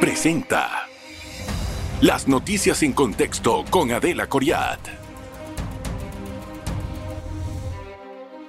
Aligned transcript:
presenta 0.00 0.88
Las 2.00 2.26
noticias 2.26 2.82
en 2.82 2.94
contexto 2.94 3.66
con 3.68 3.92
Adela 3.92 4.26
Coriat. 4.28 4.80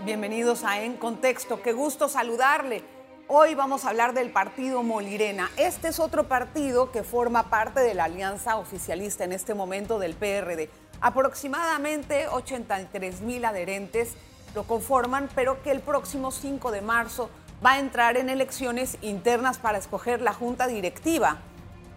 Bienvenidos 0.05 0.63
a 0.63 0.81
En 0.81 0.95
Contexto, 0.95 1.61
qué 1.61 1.73
gusto 1.73 2.07
saludarle. 2.07 2.85
Hoy 3.27 3.53
vamos 3.53 3.83
a 3.83 3.89
hablar 3.89 4.13
del 4.13 4.31
partido 4.31 4.81
Molirena. 4.81 5.51
Este 5.57 5.89
es 5.89 5.99
otro 5.99 6.29
partido 6.29 6.89
que 6.93 7.03
forma 7.03 7.49
parte 7.49 7.81
de 7.81 7.95
la 7.95 8.05
alianza 8.05 8.55
oficialista 8.55 9.25
en 9.25 9.33
este 9.33 9.53
momento 9.53 9.99
del 9.99 10.13
PRD. 10.13 10.69
Aproximadamente 11.01 12.29
83 12.29 13.19
mil 13.19 13.43
adherentes 13.43 14.15
lo 14.55 14.63
conforman, 14.63 15.27
pero 15.35 15.61
que 15.63 15.71
el 15.71 15.81
próximo 15.81 16.31
5 16.31 16.71
de 16.71 16.81
marzo 16.81 17.29
va 17.63 17.73
a 17.73 17.79
entrar 17.79 18.17
en 18.17 18.29
elecciones 18.29 18.97
internas 19.01 19.59
para 19.59 19.77
escoger 19.77 20.21
la 20.21 20.33
junta 20.33 20.67
directiva. 20.67 21.37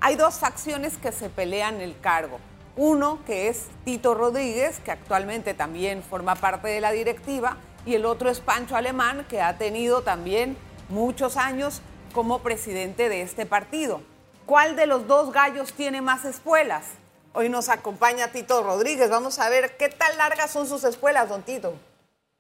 Hay 0.01 0.17
dos 0.17 0.35
facciones 0.35 0.99
que 0.99 1.13
se 1.13 1.31
pelean 1.31 1.81
el 1.81 1.99
cargo. 1.99 2.39
Uno 2.77 3.21
que 3.25 3.49
es 3.49 3.69
Tito 3.85 4.15
Rodríguez, 4.15 4.81
que 4.81 4.91
actualmente 4.91 5.55
también 5.55 6.03
forma 6.03 6.35
parte 6.35 6.69
de 6.69 6.81
la 6.81 6.91
directiva, 6.91 7.57
y 7.87 7.95
el 7.95 8.05
otro 8.05 8.29
es 8.29 8.41
Pancho 8.41 8.77
Alemán, 8.77 9.27
que 9.29 9.41
ha 9.41 9.57
tenido 9.57 10.03
también 10.03 10.57
muchos 10.89 11.37
años 11.37 11.81
como 12.13 12.41
presidente 12.41 13.09
de 13.09 13.23
este 13.23 13.47
partido. 13.47 14.03
¿Cuál 14.45 14.77
de 14.77 14.87
los 14.87 15.07
dos 15.07 15.33
gallos 15.33 15.73
tiene 15.73 16.03
más 16.03 16.25
espuelas? 16.25 16.87
Hoy 17.33 17.49
nos 17.49 17.69
acompaña 17.69 18.29
Tito 18.29 18.63
Rodríguez. 18.63 19.09
Vamos 19.09 19.39
a 19.39 19.49
ver 19.49 19.77
qué 19.77 19.89
tan 19.89 20.17
largas 20.19 20.51
son 20.51 20.69
sus 20.69 20.85
espuelas, 20.85 21.29
don 21.29 21.43
Tito. 21.43 21.75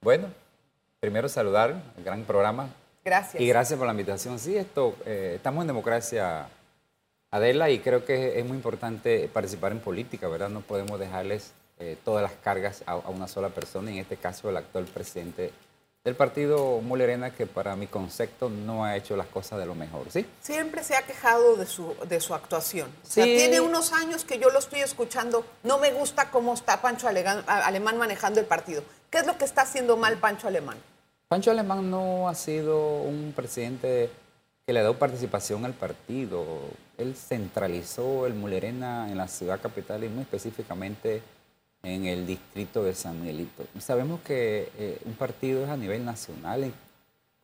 Bueno, 0.02 0.28
primero 1.00 1.28
saludar 1.28 1.82
el 1.96 2.04
gran 2.04 2.24
programa. 2.24 2.68
Gracias. 3.04 3.40
Y 3.42 3.46
gracias 3.46 3.76
por 3.78 3.86
la 3.86 3.92
invitación. 3.92 4.38
Sí, 4.38 4.56
esto, 4.56 4.96
eh, 5.04 5.34
estamos 5.36 5.62
en 5.62 5.66
democracia, 5.68 6.48
Adela, 7.30 7.68
y 7.70 7.80
creo 7.80 8.04
que 8.04 8.38
es 8.38 8.46
muy 8.46 8.56
importante 8.56 9.28
participar 9.32 9.72
en 9.72 9.80
política, 9.80 10.28
¿verdad? 10.28 10.48
No 10.48 10.60
podemos 10.60 10.98
dejarles 10.98 11.52
eh, 11.78 11.98
todas 12.04 12.22
las 12.22 12.32
cargas 12.42 12.82
a, 12.86 12.92
a, 12.92 12.96
una 13.10 13.28
sola 13.28 13.50
persona, 13.50 13.90
en 13.90 13.98
este 13.98 14.16
caso 14.16 14.48
el 14.48 14.56
actual 14.56 14.84
presidente 14.84 15.52
del 16.04 16.14
partido 16.14 16.80
Mulerena, 16.82 17.30
que 17.34 17.46
para 17.46 17.76
mi 17.76 17.86
concepto 17.86 18.48
no 18.50 18.84
ha 18.84 18.94
hecho 18.96 19.16
las 19.16 19.26
cosas 19.26 19.58
de 19.58 19.66
lo 19.66 19.74
mejor, 19.74 20.10
¿sí? 20.10 20.24
Siempre 20.40 20.84
se 20.84 20.94
ha 20.96 21.02
quejado 21.02 21.56
de 21.56 21.66
su, 21.66 21.96
de 22.06 22.20
su 22.20 22.34
actuación. 22.34 22.88
O 22.90 23.06
Sí. 23.06 23.12
sea, 23.14 23.24
tiene 23.24 23.60
unos 23.60 23.92
años 23.92 24.24
que 24.24 24.38
yo 24.38 24.50
lo 24.50 24.58
estoy 24.58 24.80
escuchando, 24.80 25.46
no 25.62 25.78
me 25.78 25.92
gusta 25.92 26.30
cómo 26.30 26.52
está 26.54 26.80
Pancho 26.82 27.08
Alemán 27.08 27.96
manejando 27.98 28.38
el 28.38 28.46
partido. 28.46 28.82
¿Qué 29.10 29.18
es 29.18 29.26
lo 29.26 29.36
que 29.38 29.44
está 29.46 29.62
haciendo 29.62 29.96
mal 29.96 30.18
Pancho 30.18 30.46
Alemán? 30.46 30.76
Pancho 31.34 31.50
Alemán 31.50 31.90
no 31.90 32.28
ha 32.28 32.34
sido 32.36 33.02
un 33.02 33.32
presidente 33.34 34.08
que 34.64 34.72
le 34.72 34.78
ha 34.78 34.82
dado 34.84 35.00
participación 35.00 35.64
al 35.64 35.72
partido. 35.72 36.44
Él 36.96 37.16
centralizó 37.16 38.28
el 38.28 38.34
Mulerena 38.34 39.10
en 39.10 39.18
la 39.18 39.26
ciudad 39.26 39.60
capital 39.60 40.04
y 40.04 40.08
muy 40.08 40.22
específicamente 40.22 41.22
en 41.82 42.04
el 42.04 42.24
distrito 42.24 42.84
de 42.84 42.94
San 42.94 43.20
Miguelito. 43.20 43.64
Sabemos 43.80 44.20
que 44.20 44.70
eh, 44.78 45.00
un 45.06 45.14
partido 45.14 45.64
es 45.64 45.70
a 45.70 45.76
nivel 45.76 46.04
nacional, 46.04 46.72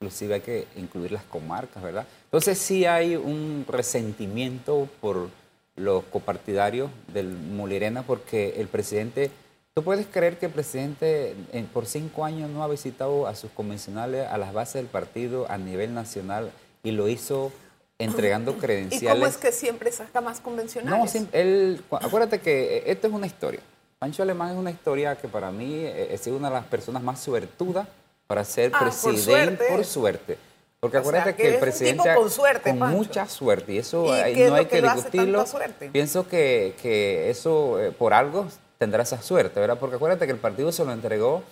inclusive 0.01 0.35
hay 0.35 0.41
que 0.43 0.69
incluir 0.77 1.11
las 1.11 1.25
comarcas, 1.25 1.83
¿verdad? 1.83 2.07
Entonces 2.27 2.59
sí 2.59 2.87
hay 2.87 3.17
un 3.17 3.67
resentimiento 3.67 4.89
por 5.01 5.31
los 5.75 6.05
copartidarios 6.05 6.93
del 7.13 7.27
Mulerena 7.27 8.05
porque 8.05 8.55
el 8.61 8.69
presidente, 8.69 9.33
tú 9.75 9.83
puedes 9.85 10.07
creer 10.07 10.39
que 10.39 10.47
el 10.47 10.53
presidente 10.53 11.35
en- 11.53 11.67
por 11.67 11.87
cinco 11.87 12.25
años 12.25 12.51
no 12.51 12.63
ha 12.63 12.69
visitado 12.69 13.27
a 13.27 13.35
sus 13.35 13.51
convencionales, 13.53 14.27
a 14.29 14.37
las 14.39 14.53
bases 14.53 14.75
del 14.75 14.87
partido 14.87 15.47
a 15.51 15.59
nivel 15.59 15.95
nacional 15.95 16.51
y 16.83 16.91
lo 16.91 17.09
hizo 17.09 17.53
entregando 17.99 18.53
¿Y 18.57 18.61
credenciales. 18.61 19.12
cómo 19.12 19.27
es 19.27 19.37
que 19.37 19.53
siempre 19.53 19.93
saca 19.93 20.21
más 20.21 20.41
convencionales? 20.41 21.15
No, 21.15 21.29
él, 21.33 21.83
cu- 21.89 21.97
acuérdate 21.97 22.41
que 22.41 22.79
eh, 22.79 22.83
esto 22.87 23.07
es 23.07 23.12
una 23.12 23.27
historia. 23.27 23.61
Pancho 23.99 24.23
Alemán 24.23 24.53
es 24.53 24.57
una 24.57 24.71
historia 24.71 25.17
que 25.17 25.29
para 25.29 25.51
mí 25.51 25.75
eh, 25.75 26.09
he 26.11 26.19
sido 26.19 26.37
una 26.37 26.49
de 26.49 26.55
las 26.55 26.65
personas 26.65 27.03
más 27.03 27.21
suertudas 27.21 27.87
para 28.27 28.44
ser 28.44 28.71
Ah, 28.75 28.78
por 28.81 28.89
presidente 29.12 29.23
suerte. 29.56 29.65
por 29.77 29.84
suerte. 29.84 30.39
Porque 30.81 30.97
O 30.97 31.03
sea, 31.03 31.09
acuérdate 31.11 31.37
que 31.37 31.43
que 31.43 31.55
el 31.55 31.61
presidente 31.61 32.15
con 32.15 32.31
suerte, 32.31 32.71
con 32.71 32.78
Pancho. 32.78 32.97
mucha 32.97 33.28
suerte 33.28 33.75
y 33.75 33.78
eso 33.78 34.06
¿Y 34.06 34.09
no 34.49 34.55
hay 34.55 34.65
que 34.65 34.81
que 34.81 34.83
discutirlo. 34.83 35.44
Pienso 35.93 36.27
que, 36.27 36.75
que 36.81 37.28
eso 37.28 37.78
eh, 37.78 37.93
por 37.93 38.15
algo 38.15 38.47
tendrá 38.81 39.03
esa 39.03 39.21
suerte, 39.21 39.61
¿verdad? 39.61 39.79
Porque 39.79 39.97
acuérdate 39.97 40.25
que 40.25 40.33
el 40.33 40.39
partido 40.39 40.73
se 40.73 40.87
lo 40.87 40.93
entregó 40.93 41.43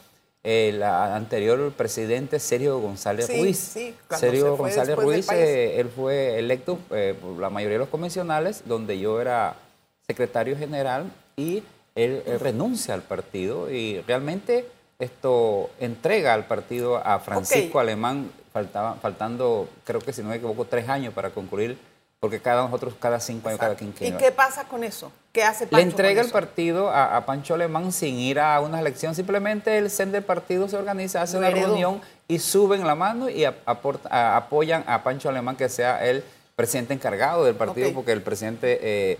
el 0.43 0.83
a- 0.83 1.15
anterior 1.15 1.71
presidente 1.72 2.41
Sergio 2.41 2.78
González 2.81 3.27
Sí, 3.27 3.37
Ruiz. 3.39 3.59
sí, 3.59 3.94
Sergio 4.16 4.44
se 4.53 4.62
González 4.62 4.97
Ruiz, 4.97 5.28
eh, 5.31 5.78
él 5.78 5.91
fue 5.94 6.39
electo 6.39 6.78
eh, 6.91 7.15
por 7.21 7.39
la 7.39 7.50
mayoría 7.50 7.75
de 7.75 7.81
los 7.81 7.91
convencionales, 7.91 8.62
donde 8.65 8.99
yo 8.99 9.21
era 9.21 9.56
secretario 10.06 10.56
general 10.56 11.12
y 11.37 11.62
él, 11.94 12.22
él 12.25 12.41
renuncia 12.41 12.94
al 12.94 13.03
partido 13.03 13.71
y 13.71 14.00
realmente 14.06 14.66
esto 14.99 15.69
entrega 15.81 16.33
al 16.33 16.47
partido 16.47 16.97
a 16.97 17.19
Francisco. 17.21 17.78
Alemán, 17.78 18.31
faltaba, 18.55 18.95
faltando, 18.95 19.69
creo 19.84 20.00
que 20.00 20.15
si 20.15 20.22
no 20.22 20.31
me 20.31 20.37
equivoco, 20.37 20.65
tres 20.65 20.89
años 20.89 21.12
para 21.12 21.28
concluir, 21.28 21.77
porque 22.21 22.41
cada 22.41 22.62
nosotros 22.62 22.95
cada 22.99 23.21
cinco 23.21 23.49
años, 23.50 23.60
cada 23.60 23.75
¿Y 23.75 23.77
quinquenio. 23.77 24.19
qué 24.19 24.31
pasa 24.33 24.65
con 24.65 24.83
eso? 24.83 25.12
¿Qué 25.38 25.44
hace 25.44 25.66
Pancho 25.69 25.76
Le 25.76 25.82
entrega 25.91 26.21
el 26.22 26.31
partido 26.31 26.91
a, 26.91 27.16
a 27.16 27.25
Pancho 27.25 27.54
Alemán 27.54 27.93
sin 27.93 28.16
ir 28.19 28.41
a 28.41 28.60
una 28.60 28.81
elección. 28.81 29.15
Simplemente 29.15 29.78
el 29.78 29.88
CEN 29.91 30.10
del 30.10 30.25
partido 30.25 30.69
se 30.69 30.76
organiza, 30.76 31.22
hace 31.22 31.37
una 31.38 31.49
reunión 31.50 32.00
y 32.26 32.41
suben 32.41 32.84
la 32.87 32.97
mano 32.97 33.28
y 33.31 33.44
ap- 33.44 33.56
aporta- 33.66 34.09
a- 34.10 34.37
apoyan 34.37 34.82
a 34.88 35.03
Pancho 35.04 35.28
Alemán 35.28 35.54
que 35.54 35.69
sea 35.69 36.04
el 36.04 36.25
presidente 36.56 36.93
encargado 36.94 37.44
del 37.44 37.54
partido, 37.54 37.93
porque 37.94 38.10
el 38.10 38.22
presidente 38.22 38.81
eh, 38.82 39.19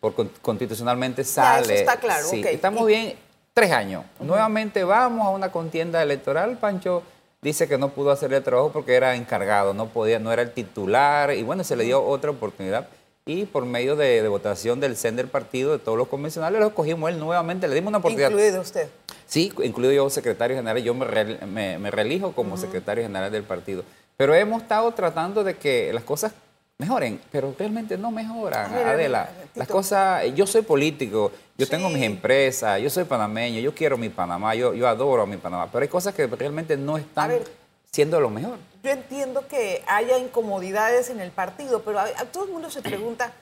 por 0.00 0.14
con- 0.14 0.30
constitucionalmente 0.42 1.22
Ya, 1.22 1.28
sale. 1.30 1.64
eso 1.64 1.72
está 1.90 1.96
claro, 1.96 2.26
Sí. 2.28 2.42
Estamos 2.46 2.82
Y- 2.82 2.86
bien. 2.86 3.14
Tres 3.54 3.70
años. 3.72 4.04
Nuevamente 4.20 4.84
vamos 4.84 5.26
a 5.26 5.30
una 5.30 5.50
contienda 5.50 6.02
electoral. 6.02 6.58
Pancho 6.58 7.02
dice 7.40 7.66
que 7.68 7.78
no 7.78 7.88
pudo 7.90 8.10
hacer 8.10 8.34
el 8.34 8.42
trabajo 8.42 8.70
porque 8.72 8.94
era 8.96 9.14
encargado, 9.14 9.72
no 9.72 9.86
podía, 9.86 10.18
no 10.18 10.30
era 10.32 10.42
el 10.42 10.50
titular 10.52 11.32
y 11.32 11.42
bueno, 11.42 11.64
se 11.64 11.76
le 11.76 11.84
dio 11.84 12.04
otra 12.04 12.30
oportunidad 12.32 12.88
y 13.26 13.46
por 13.46 13.64
medio 13.64 13.96
de, 13.96 14.20
de 14.22 14.28
votación 14.28 14.80
del 14.80 14.96
CEN 14.96 15.16
del 15.16 15.28
partido, 15.28 15.72
de 15.72 15.78
todos 15.78 15.96
los 15.96 16.08
convencionales, 16.08 16.60
lo 16.60 16.66
escogimos 16.66 17.10
él 17.10 17.18
nuevamente, 17.18 17.66
le 17.66 17.74
dimos 17.74 17.88
una 17.88 17.98
oportunidad. 17.98 18.28
Incluido 18.30 18.60
usted. 18.60 18.88
Sí, 19.26 19.50
incluido 19.62 19.92
yo 19.92 20.10
secretario 20.10 20.54
general, 20.56 20.82
yo 20.82 20.92
me, 20.92 21.06
re- 21.06 21.46
me, 21.46 21.78
me 21.78 21.90
reelijo 21.90 22.32
como 22.32 22.58
secretario 22.58 23.02
general 23.02 23.32
del 23.32 23.42
partido. 23.44 23.82
Pero 24.18 24.34
hemos 24.34 24.62
estado 24.62 24.92
tratando 24.92 25.42
de 25.42 25.56
que 25.56 25.90
las 25.94 26.04
cosas 26.04 26.32
mejoren, 26.76 27.18
pero 27.32 27.54
realmente 27.58 27.96
no 27.96 28.10
mejoran, 28.10 28.70
ver, 28.74 28.86
Adela. 28.88 29.30
ver, 29.38 29.48
las 29.54 29.68
cosas, 29.68 30.24
yo 30.34 30.46
soy 30.46 30.60
político, 30.60 31.32
yo 31.56 31.66
tengo 31.66 31.88
mis 31.88 32.02
empresas, 32.02 32.78
yo 32.82 32.90
soy 32.90 33.04
panameño, 33.04 33.58
yo 33.60 33.74
quiero 33.74 33.96
mi 33.96 34.10
Panamá, 34.10 34.54
yo, 34.54 34.74
yo 34.74 34.86
adoro 34.86 35.22
a 35.22 35.26
mi 35.26 35.38
Panamá, 35.38 35.68
pero 35.72 35.82
hay 35.82 35.88
cosas 35.88 36.14
que 36.14 36.26
realmente 36.26 36.76
no 36.76 36.98
están 36.98 37.30
ver. 37.30 37.44
siendo 37.90 38.20
lo 38.20 38.28
mejor. 38.28 38.58
Yo 38.84 38.90
entiendo 38.90 39.48
que 39.48 39.82
haya 39.86 40.18
incomodidades 40.18 41.08
en 41.08 41.18
el 41.18 41.30
partido, 41.30 41.82
pero 41.82 41.98
a, 42.00 42.04
a 42.04 42.24
todo 42.26 42.44
el 42.44 42.50
mundo 42.52 42.70
se 42.70 42.82
pregunta, 42.82 43.32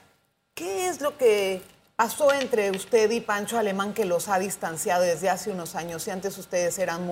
¿qué 0.55 0.87
es 0.87 1.01
lo 1.01 1.17
que 1.17 1.61
pasó 1.97 2.31
entre 2.33 2.71
usted 2.71 3.11
y 3.11 3.19
Pancho 3.19 3.57
Alemán 3.57 3.93
que 3.93 4.05
los 4.05 4.29
ha 4.29 4.39
distanciado 4.39 5.03
desde 5.03 5.29
hace 5.29 5.51
unos 5.51 5.75
años? 5.75 6.03
Si 6.03 6.11
antes 6.11 6.37
ustedes 6.37 6.79
eran 6.79 7.11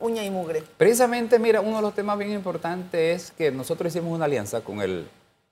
uña 0.00 0.22
y 0.22 0.30
mugre. 0.30 0.62
Precisamente, 0.76 1.38
mira, 1.38 1.62
uno 1.62 1.76
de 1.76 1.82
los 1.82 1.94
temas 1.94 2.18
bien 2.18 2.32
importantes 2.32 3.22
es 3.24 3.30
que 3.30 3.50
nosotros 3.50 3.90
hicimos 3.90 4.14
una 4.14 4.26
alianza 4.26 4.60
con 4.60 4.82
el 4.82 5.08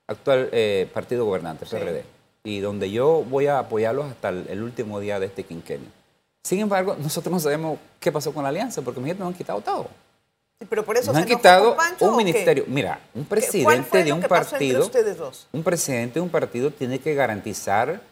actual 0.07 0.51
eh, 0.53 0.91
partido 0.93 1.25
gobernante, 1.25 1.65
Sí. 1.65 1.77
PRD, 1.77 2.05
y 2.45 2.61
donde 2.61 2.91
yo 2.91 3.25
voy 3.31 3.47
a 3.47 3.61
apoyarlos 3.61 4.11
hasta 4.11 4.29
el, 4.29 4.47
el 4.51 4.63
último 4.63 5.01
día 5.01 5.19
de 5.19 5.25
este 5.25 5.45
quinquenio. 5.45 5.89
Sin 6.45 6.61
embargo, 6.61 6.97
nosotros 6.99 7.33
no 7.33 7.41
sabemos 7.41 7.79
qué 7.99 8.13
pasó 8.13 8.35
con 8.35 8.43
la 8.43 8.51
alianza, 8.51 8.83
porque 8.83 9.01
mis 9.01 9.19
nos 9.19 9.29
han 9.29 9.35
quitado 9.35 9.63
todo. 9.63 9.89
Pero 10.69 10.85
por 10.85 10.97
eso 10.97 11.13
Nos 11.13 11.23
han 11.23 11.29
quitado 11.29 11.75
Pancho, 11.75 12.11
un 12.11 12.17
ministerio. 12.17 12.65
Mira, 12.67 13.01
un 13.15 13.25
¿Qué- 13.25 13.29
¿Cuál 13.63 13.83
presidente 13.85 14.05
de 14.05 14.13
un 14.13 14.21
partido, 14.23 14.91
dos? 15.17 15.49
un 15.53 15.63
presidente 15.63 16.15
de 16.15 16.21
un 16.21 16.29
partido 16.29 16.71
tiene 16.71 16.99
que 16.99 17.15
garantizar 17.15 18.03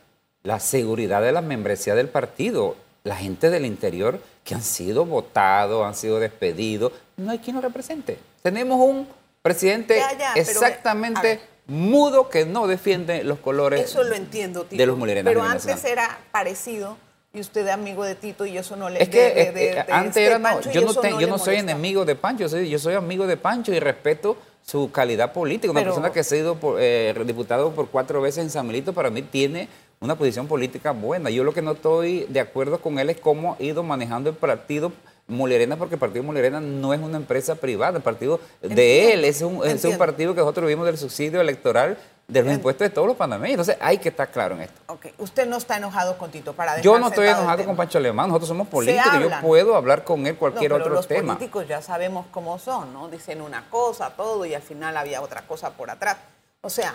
la 0.43 0.59
seguridad 0.59 1.21
de 1.21 1.33
la 1.33 1.43
membresía 1.43 1.95
del 1.95 2.09
partido. 2.09 2.77
La 3.05 3.17
gente 3.17 3.51
del 3.51 3.67
interior 3.67 4.21
que 4.45 4.55
han 4.55 4.63
sido 4.63 5.05
votados, 5.05 5.87
han 5.87 5.95
sido 5.95 6.19
despedidos, 6.21 6.93
no 7.17 7.31
hay 7.31 7.39
quien 7.39 7.57
lo 7.57 7.63
represente. 7.63 8.19
Tenemos 8.43 8.81
un 8.81 9.07
presidente 9.43 9.97
Ya, 9.99 10.17
ya, 10.17 10.33
exactamente 10.35 11.41
mudo 11.67 12.31
que 12.31 12.47
no 12.47 12.67
defiende 12.67 13.23
los 13.25 13.39
colores 13.39 13.83
Eso 13.83 14.03
lo 14.03 14.15
entiendo, 14.15 14.65
de 14.65 14.87
los 14.87 14.97
mulerenas 14.97 15.31
Pero 15.31 15.43
antes 15.43 15.85
era 15.85 16.19
parecido 16.33 16.97
y 17.39 17.41
usted 17.41 17.67
es 17.67 17.73
amigo 17.73 18.05
de 18.05 18.15
Tito 18.15 18.45
y 18.45 18.59
eso 18.59 18.77
no 18.77 18.91
le... 18.91 19.03
Es 19.03 19.09
que 19.09 19.21
de- 19.23 19.35
de- 19.35 19.53
de- 19.53 19.71
de 19.75 19.81
antes 19.91 20.09
este 20.09 20.27
era, 20.27 20.39
no, 20.39 20.45
Pancho 20.45 20.71
yo 20.71 20.81
no, 20.83 21.19
yo 21.21 21.39
soy 21.39 21.57
enemigo 21.57 22.05
de 22.05 22.15
Pancho, 22.15 22.43
yo 22.43 22.49
soy, 22.49 22.69
yo 22.69 22.79
soy 22.79 22.95
amigo 22.95 23.27
de 23.27 23.37
Pancho 23.37 23.73
y 23.73 23.81
respeto 23.81 24.37
su 24.65 24.91
calidad 24.93 25.33
política. 25.33 25.71
Una 25.71 25.81
Pero- 25.81 25.93
persona 25.93 26.13
que 26.13 26.21
ha 26.21 26.25
sido 26.25 26.57
por- 26.57 26.77
eh, 26.81 27.15
diputado 27.25 27.71
por 27.73 27.89
cuatro 27.89 28.21
veces 28.21 28.45
en 28.45 28.51
San 28.51 28.67
Milito, 28.67 28.93
para 28.93 29.09
mí 29.11 29.23
tiene 29.23 29.69
una 30.01 30.15
posición 30.17 30.47
política 30.47 30.91
buena. 30.93 31.31
Yo 31.31 31.43
lo 31.45 31.53
que 31.55 31.63
no 31.63 31.73
estoy 31.73 32.27
de 32.29 32.41
acuerdo 32.41 32.79
con 32.81 32.99
él 32.99 33.09
es 33.11 33.19
cómo 33.19 33.57
ha 33.59 33.63
ido 33.63 33.83
manejando 33.83 34.29
el 34.31 34.37
partido 34.37 34.93
Mulerena, 35.27 35.77
porque 35.77 35.97
el 35.97 35.99
partido 35.99 36.23
Mulerena 36.25 36.61
no 36.61 36.95
es 36.95 37.01
una 37.01 37.17
empresa 37.19 37.55
privada, 37.57 37.99
el 37.99 38.03
partido 38.03 38.41
de 38.63 39.13
él 39.13 39.25
es 39.25 39.43
un, 39.43 39.67
es 39.67 39.85
un 39.85 39.99
partido 39.99 40.35
que 40.35 40.41
nosotros 40.41 40.67
vivimos 40.67 40.87
del 40.87 40.97
subsidio 40.97 41.41
electoral 41.41 41.99
de 42.29 42.43
los 42.43 42.53
impuestos 42.53 42.87
de 42.87 42.91
todos 42.91 43.09
los 43.09 43.17
panameños. 43.17 43.53
Entonces 43.55 43.79
hay 43.81 43.97
que 43.97 44.11
estar 44.11 44.31
claro 44.31 44.55
en 44.55 44.61
esto. 44.63 44.79
Ok, 44.89 45.07
usted 45.17 45.47
no 45.49 45.57
está 45.57 45.79
enojado 45.79 46.19
con 46.19 46.31
Tito 46.31 46.53
para 46.53 46.79
Yo 46.83 46.99
no 46.99 47.09
estoy 47.09 47.27
enojado 47.29 47.65
con 47.65 47.75
Pancho 47.75 47.97
Alemán, 47.97 48.29
nosotros 48.29 48.49
somos 48.49 48.69
políticos, 48.69 49.13
yo 49.19 49.31
puedo 49.41 49.75
hablar 49.75 50.05
con 50.05 50.27
él 50.27 50.37
cualquier 50.37 50.71
No, 50.71 50.77
pero 50.77 50.85
otro 50.85 50.95
los 50.97 51.09
tema. 51.09 51.35
políticos 51.35 51.67
ya 51.67 51.81
sabemos 51.81 52.27
cómo 52.31 52.59
son, 52.59 52.93
¿no? 52.93 53.09
Dicen 53.09 53.41
una 53.41 53.65
cosa, 53.71 54.11
todo, 54.11 54.45
y 54.45 54.55
al 54.55 54.61
final 54.61 54.97
había 54.99 55.23
otra 55.23 55.41
cosa 55.43 55.71
por 55.71 55.89
atrás. 55.91 56.19
O 56.61 56.69
sea, 56.69 56.95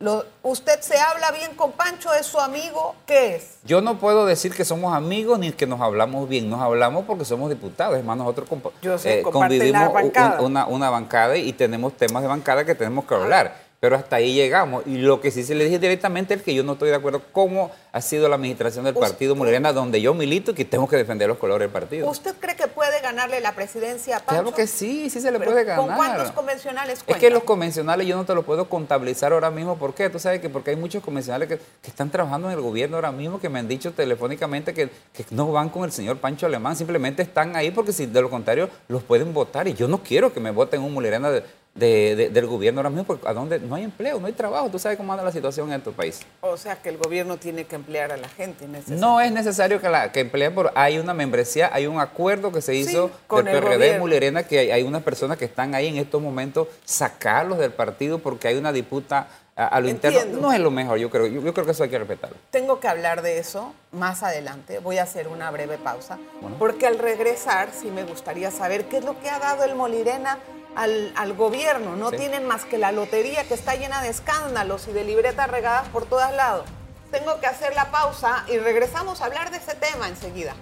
lo- 0.00 0.24
usted 0.42 0.80
se 0.80 0.98
habla 0.98 1.30
bien 1.30 1.54
con 1.54 1.70
Pancho, 1.70 2.12
es 2.12 2.26
su 2.26 2.40
amigo, 2.40 2.96
¿qué 3.06 3.36
es? 3.36 3.58
Yo 3.62 3.80
no 3.80 3.98
puedo 4.00 4.26
decir 4.26 4.52
que 4.52 4.64
somos 4.64 4.92
amigos 4.92 5.38
ni 5.38 5.52
que 5.52 5.68
nos 5.68 5.80
hablamos 5.80 6.28
bien, 6.28 6.50
nos 6.50 6.60
hablamos 6.60 7.04
porque 7.04 7.24
somos 7.24 7.48
diputados, 7.48 7.96
es 7.96 8.04
más, 8.04 8.16
nosotros 8.16 8.48
compa- 8.48 8.72
Yo 8.82 8.98
sé, 8.98 9.20
eh, 9.20 9.22
convivimos 9.22 9.80
la 9.82 9.88
un- 9.88 9.94
bancada. 9.94 10.40
una, 10.40 10.66
una 10.66 10.90
bancada 10.90 11.36
y 11.36 11.52
tenemos 11.52 11.92
temas 11.96 12.22
de 12.22 12.28
bancada 12.28 12.64
que 12.64 12.74
tenemos 12.74 13.04
que 13.04 13.14
hablar. 13.14 13.69
Pero 13.80 13.96
hasta 13.96 14.16
ahí 14.16 14.34
llegamos. 14.34 14.86
Y 14.86 14.98
lo 14.98 15.22
que 15.22 15.30
sí 15.30 15.42
se 15.42 15.54
le 15.54 15.64
dije 15.64 15.78
directamente 15.78 16.34
es 16.34 16.42
que 16.42 16.54
yo 16.54 16.62
no 16.62 16.74
estoy 16.74 16.90
de 16.90 16.96
acuerdo 16.96 17.22
cómo 17.32 17.70
ha 17.92 18.02
sido 18.02 18.28
la 18.28 18.34
administración 18.34 18.84
del 18.84 18.94
partido 18.94 19.34
Morena, 19.34 19.72
donde 19.72 20.02
yo 20.02 20.12
milito 20.12 20.50
y 20.50 20.54
que 20.54 20.66
tengo 20.66 20.86
que 20.86 20.96
defender 20.96 21.28
los 21.28 21.38
colores 21.38 21.64
del 21.64 21.72
partido. 21.72 22.08
¿Usted 22.10 22.34
cree 22.38 22.54
que 22.56 22.66
puede 22.66 23.00
ganarle 23.00 23.40
la 23.40 23.54
presidencia 23.54 24.18
a 24.18 24.20
Pancho? 24.20 24.42
Claro 24.42 24.54
que 24.54 24.66
sí, 24.66 25.08
sí 25.08 25.18
se 25.22 25.32
le 25.32 25.38
Pero 25.38 25.52
puede 25.52 25.64
ganar. 25.64 25.86
¿Con 25.86 25.96
cuántos 25.96 26.30
convencionales 26.32 26.98
Es 26.98 27.04
cuenta? 27.04 27.20
que 27.20 27.30
los 27.30 27.42
convencionales 27.44 28.06
yo 28.06 28.16
no 28.16 28.26
te 28.26 28.34
lo 28.34 28.42
puedo 28.42 28.68
contabilizar 28.68 29.32
ahora 29.32 29.50
mismo. 29.50 29.78
¿Por 29.78 29.94
qué? 29.94 30.10
Tú 30.10 30.18
sabes 30.18 30.42
que 30.42 30.50
porque 30.50 30.70
hay 30.70 30.76
muchos 30.76 31.02
convencionales 31.02 31.48
que, 31.48 31.56
que 31.56 31.88
están 31.88 32.10
trabajando 32.10 32.48
en 32.48 32.58
el 32.58 32.60
gobierno 32.60 32.96
ahora 32.98 33.12
mismo 33.12 33.40
que 33.40 33.48
me 33.48 33.60
han 33.60 33.68
dicho 33.68 33.92
telefónicamente 33.92 34.74
que, 34.74 34.90
que 35.14 35.24
no 35.30 35.50
van 35.52 35.70
con 35.70 35.84
el 35.84 35.92
señor 35.92 36.18
Pancho 36.18 36.44
Alemán, 36.44 36.76
simplemente 36.76 37.22
están 37.22 37.56
ahí 37.56 37.70
porque 37.70 37.94
si 37.94 38.04
de 38.04 38.20
lo 38.20 38.28
contrario 38.28 38.68
los 38.88 39.02
pueden 39.02 39.32
votar. 39.32 39.68
Y 39.68 39.72
yo 39.72 39.88
no 39.88 40.02
quiero 40.02 40.34
que 40.34 40.40
me 40.40 40.50
voten 40.50 40.82
un 40.82 40.92
mulerena 40.92 41.30
de, 41.30 41.44
de- 41.74 42.16
de- 42.16 42.28
del 42.30 42.46
gobierno 42.46 42.80
ahora 42.80 42.90
mismo 42.90 43.04
porque 43.04 43.28
a 43.28 43.32
donde 43.32 43.58
no 43.60 43.74
hay 43.76 43.84
empleo, 43.84 44.18
no 44.20 44.26
hay 44.26 44.32
trabajo. 44.32 44.68
Tú 44.70 44.78
sabes 44.78 44.98
cómo 44.98 45.12
anda 45.12 45.24
la 45.24 45.32
situación 45.32 45.72
en 45.72 45.80
tu 45.82 45.92
país. 45.92 46.20
O 46.40 46.56
sea, 46.56 46.76
que 46.76 46.88
el 46.88 46.98
gobierno 46.98 47.36
tiene 47.36 47.64
que 47.64 47.76
emplear 47.76 48.10
a 48.12 48.16
la 48.16 48.28
gente 48.28 48.66
No 48.88 49.20
es 49.20 49.30
necesario 49.32 49.80
que, 49.80 49.88
la, 49.88 50.10
que 50.12 50.20
empleen 50.20 50.54
por... 50.54 50.72
Hay 50.74 50.98
una 50.98 51.14
membresía, 51.14 51.70
hay 51.72 51.86
un 51.86 52.00
acuerdo 52.00 52.50
que 52.52 52.60
se 52.60 52.72
Sí, 52.72 52.78
hizo 52.80 53.10
con 53.26 53.44
del 53.44 53.54
el 53.56 53.60
PRD 53.62 53.76
gobierno. 53.76 54.00
Mulerena 54.00 54.42
que 54.42 54.58
hay, 54.58 54.70
hay 54.72 54.82
unas 54.82 55.02
personas 55.02 55.38
que 55.38 55.44
están 55.44 55.74
ahí 55.74 55.86
en 55.86 55.96
estos 55.96 56.20
momentos, 56.20 56.66
sacarlos 56.84 57.58
del 57.58 57.70
partido 57.72 58.18
porque 58.18 58.48
hay 58.48 58.56
una 58.56 58.72
disputa 58.72 59.28
a, 59.56 59.66
a 59.68 59.80
lo 59.80 59.88
interno. 59.88 60.40
No 60.40 60.52
es 60.52 60.58
lo 60.60 60.70
mejor, 60.70 60.98
yo 60.98 61.08
creo. 61.08 61.26
Yo, 61.26 61.40
yo 61.40 61.54
creo 61.54 61.64
que 61.66 61.72
eso 61.72 61.84
hay 61.84 61.90
que 61.90 61.98
respetarlo. 61.98 62.36
Tengo 62.50 62.80
que 62.80 62.88
hablar 62.88 63.22
de 63.22 63.38
eso 63.38 63.72
más 63.92 64.22
adelante. 64.22 64.78
Voy 64.80 64.98
a 64.98 65.04
hacer 65.04 65.28
una 65.28 65.50
breve 65.50 65.78
pausa. 65.78 66.18
Bueno. 66.40 66.56
Porque 66.58 66.86
al 66.86 66.98
regresar, 66.98 67.68
sí 67.72 67.90
me 67.90 68.04
gustaría 68.04 68.50
saber 68.50 68.86
qué 68.86 68.98
es 68.98 69.04
lo 69.04 69.18
que 69.20 69.28
ha 69.30 69.38
dado 69.38 69.64
el 69.64 69.74
Molirena 69.76 70.38
al, 70.76 71.12
al 71.16 71.32
gobierno. 71.34 71.96
No 71.96 72.10
Sí. 72.10 72.16
tienen 72.18 72.46
más 72.46 72.64
que 72.64 72.78
la 72.78 72.92
lotería 72.92 73.44
que 73.44 73.54
está 73.54 73.74
llena 73.74 74.02
de 74.02 74.08
escándalos 74.08 74.88
y 74.88 74.92
de 74.92 75.04
libretas 75.04 75.48
regadas 75.50 75.88
por 75.88 76.06
todos 76.06 76.32
lados. 76.32 76.66
Tengo 77.10 77.40
que 77.40 77.46
hacer 77.46 77.74
la 77.74 77.90
pausa 77.90 78.44
y 78.48 78.58
regresamos 78.58 79.20
a 79.20 79.24
hablar 79.26 79.50
de 79.50 79.56
ese 79.58 79.74
tema 79.74 80.08
enseguida. 80.08 80.54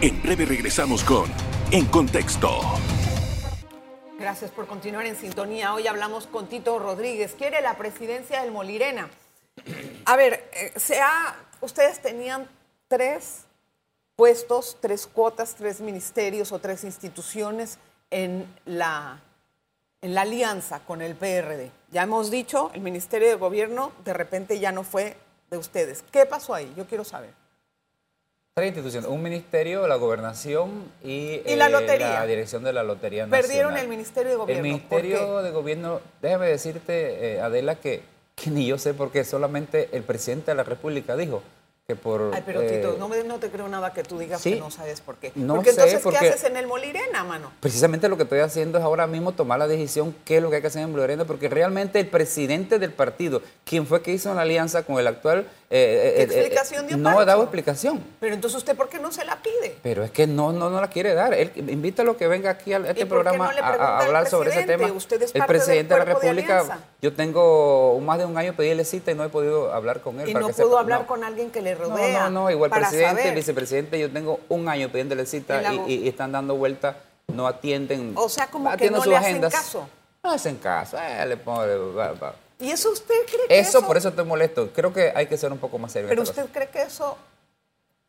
En 0.00 0.22
breve 0.22 0.44
regresamos 0.46 1.02
con 1.02 1.30
En 1.72 1.86
Contexto. 1.86 2.60
Gracias 4.18 4.50
por 4.50 4.66
continuar 4.66 5.06
en 5.06 5.16
sintonía. 5.16 5.74
Hoy 5.74 5.86
hablamos 5.86 6.26
con 6.26 6.48
Tito 6.48 6.78
Rodríguez. 6.78 7.34
Quiere 7.36 7.60
la 7.62 7.74
presidencia 7.74 8.42
del 8.42 8.50
Molirena. 8.52 9.08
A 10.04 10.16
ver, 10.16 10.48
eh, 10.52 10.72
se 10.76 11.00
ha- 11.00 11.36
ustedes 11.60 12.00
tenían 12.00 12.48
tres 12.88 13.44
puestos, 14.18 14.76
tres 14.80 15.06
cuotas, 15.06 15.54
tres 15.54 15.80
ministerios 15.80 16.50
o 16.50 16.58
tres 16.58 16.82
instituciones 16.82 17.78
en 18.10 18.52
la, 18.66 19.20
en 20.02 20.12
la 20.12 20.22
alianza 20.22 20.80
con 20.80 21.02
el 21.02 21.14
PRD. 21.14 21.70
Ya 21.92 22.02
hemos 22.02 22.28
dicho, 22.28 22.72
el 22.74 22.80
Ministerio 22.80 23.28
de 23.28 23.36
Gobierno 23.36 23.92
de 24.04 24.12
repente 24.12 24.58
ya 24.58 24.72
no 24.72 24.82
fue 24.82 25.16
de 25.52 25.56
ustedes. 25.56 26.02
¿Qué 26.10 26.26
pasó 26.26 26.52
ahí? 26.52 26.74
Yo 26.76 26.84
quiero 26.86 27.04
saber. 27.04 27.30
Tres 28.54 28.66
instituciones, 28.66 29.08
un 29.08 29.22
ministerio, 29.22 29.86
la 29.86 29.94
gobernación 29.94 30.90
y, 31.04 31.40
Y 31.46 31.54
la 31.54 31.68
eh, 31.68 31.70
lotería. 31.70 32.14
la 32.14 32.26
dirección 32.26 32.64
de 32.64 32.72
la 32.72 32.82
Lotería 32.82 33.24
Nacional. 33.24 33.40
Perdieron 33.40 33.76
el 33.76 33.86
Ministerio 33.86 34.32
de 34.32 34.36
Gobierno. 34.36 34.64
El 34.64 34.80
¿Por 34.82 35.02
Ministerio 35.04 35.42
de 35.42 35.50
Gobierno, 35.52 36.00
déjame 36.20 36.48
decirte, 36.48 37.34
eh, 37.34 37.40
Adela, 37.40 37.76
que, 37.76 38.02
que 38.34 38.50
ni 38.50 38.66
yo 38.66 38.78
sé 38.78 38.94
por 38.94 39.12
qué, 39.12 39.22
solamente 39.22 39.90
el 39.92 40.02
presidente 40.02 40.50
de 40.50 40.56
la 40.56 40.64
República 40.64 41.16
dijo 41.16 41.40
que 41.90 41.96
por... 41.96 42.32
Ay, 42.34 42.42
pero 42.44 42.60
eh, 42.60 42.68
Tito, 42.68 42.96
no, 42.98 43.08
me- 43.08 43.24
no 43.24 43.38
te 43.38 43.48
creo 43.48 43.66
nada 43.66 43.94
que 43.94 44.02
tú 44.02 44.18
digas 44.18 44.42
sí. 44.42 44.52
que 44.52 44.60
no 44.60 44.70
sabes 44.70 45.00
por 45.00 45.16
qué. 45.16 45.32
No 45.34 45.54
porque 45.54 45.70
sé, 45.70 45.76
entonces, 45.80 46.00
porque- 46.02 46.18
¿qué 46.18 46.28
haces 46.28 46.44
en 46.44 46.58
el 46.58 46.66
Molirena, 46.66 47.24
mano? 47.24 47.50
Precisamente 47.60 48.10
lo 48.10 48.18
que 48.18 48.24
estoy 48.24 48.40
haciendo 48.40 48.76
es 48.76 48.84
ahora 48.84 49.06
mismo 49.06 49.32
tomar 49.32 49.58
la 49.58 49.66
decisión 49.66 50.14
qué 50.26 50.36
es 50.36 50.42
lo 50.42 50.50
que 50.50 50.56
hay 50.56 50.60
que 50.60 50.68
hacer 50.68 50.82
en 50.82 50.92
Blorena, 50.92 51.24
porque 51.24 51.48
realmente 51.48 51.98
el 51.98 52.06
presidente 52.08 52.78
del 52.78 52.92
partido, 52.92 53.40
quien 53.64 53.86
fue 53.86 54.02
que 54.02 54.12
hizo 54.12 54.34
la 54.34 54.42
alianza 54.42 54.82
con 54.82 54.98
el 54.98 55.06
actual... 55.06 55.48
eh, 55.70 56.14
¿Qué 56.16 56.22
eh, 56.22 56.22
eh, 56.22 56.22
explicación 56.24 56.86
dio 56.86 56.96
No 56.96 57.18
ha 57.18 57.24
dado 57.26 57.42
explicación. 57.42 58.02
Pero 58.20 58.34
entonces, 58.34 58.56
¿usted 58.58 58.74
por 58.74 58.88
qué 58.88 58.98
no 58.98 59.12
se 59.12 59.24
la 59.24 59.36
pide? 59.42 59.76
Pero 59.82 60.02
es 60.02 60.10
que 60.10 60.26
no, 60.26 60.50
no, 60.52 60.70
no 60.70 60.80
la 60.80 60.88
quiere 60.88 61.12
dar. 61.12 61.34
Él 61.34 61.52
invita 61.56 62.02
a 62.02 62.04
lo 62.06 62.16
que 62.16 62.26
venga 62.26 62.48
aquí 62.50 62.72
a 62.72 62.78
este 62.78 63.02
¿Y 63.02 63.04
por 63.04 63.18
qué 63.18 63.24
programa 63.24 63.52
no 63.52 63.62
a- 63.84 63.98
hablar 64.00 64.28
sobre 64.28 64.50
ese 64.50 64.62
tema. 64.62 64.90
Usted 64.92 65.20
es 65.22 65.34
el 65.34 65.44
presidente 65.44 65.92
de 65.92 65.98
la 66.00 66.04
de 66.06 66.14
República, 66.14 66.80
yo 67.02 67.12
tengo 67.12 68.00
más 68.00 68.18
de 68.18 68.24
un 68.24 68.38
año 68.38 68.54
pedirle 68.54 68.84
cita 68.84 69.10
y 69.10 69.14
no 69.14 69.24
he 69.24 69.28
podido 69.28 69.72
hablar 69.74 70.00
con 70.00 70.18
él. 70.20 70.28
Y 70.28 70.32
para 70.32 70.40
no 70.42 70.46
que 70.48 70.54
pudo 70.54 70.68
sepa. 70.68 70.80
hablar 70.80 71.00
No. 71.02 71.06
con 71.06 71.22
alguien 71.24 71.50
que 71.50 71.60
le 71.60 71.74
No, 71.74 71.80
rodea. 71.84 72.24
no, 72.30 72.44
no, 72.44 72.50
igual 72.50 72.70
para 72.70 72.88
presidente, 72.88 73.22
saber. 73.22 73.34
vicepresidente, 73.34 73.98
yo 74.00 74.10
tengo 74.10 74.40
un 74.48 74.68
año 74.68 74.88
pidiéndole 74.88 75.26
cita 75.26 75.60
la 75.60 75.74
y, 75.74 75.76
go- 75.76 75.84
y- 75.88 75.94
y 76.04 76.08
están 76.08 76.32
dando 76.32 76.56
vuelta, 76.56 76.96
no 77.26 77.46
atienden. 77.46 78.12
O 78.16 78.28
sea, 78.30 78.46
como 78.46 78.74
que 78.76 78.90
no 78.90 78.98
sus 78.98 79.08
le 79.08 79.16
hacen 79.18 79.40
caso. 79.42 79.86
No 80.24 80.30
hacen 80.30 80.56
caso, 80.56 80.96
eh, 80.98 81.26
le 81.26 81.36
pongo, 81.36 81.60
va, 81.94 82.12
va. 82.12 82.34
¿Y 82.58 82.70
eso 82.70 82.90
usted 82.90 83.14
cree 83.26 83.46
que 83.48 83.58
Eso, 83.60 83.78
eso? 83.78 83.86
por 83.86 83.96
eso 83.96 84.08
estoy 84.08 84.24
molesto. 84.24 84.70
Creo 84.72 84.92
que 84.92 85.12
hay 85.14 85.26
que 85.26 85.36
ser 85.36 85.52
un 85.52 85.58
poco 85.58 85.78
más 85.78 85.92
serio. 85.92 86.08
Pero 86.08 86.22
usted 86.22 86.42
cosa. 86.42 86.52
cree 86.54 86.68
que 86.68 86.82
eso... 86.82 87.16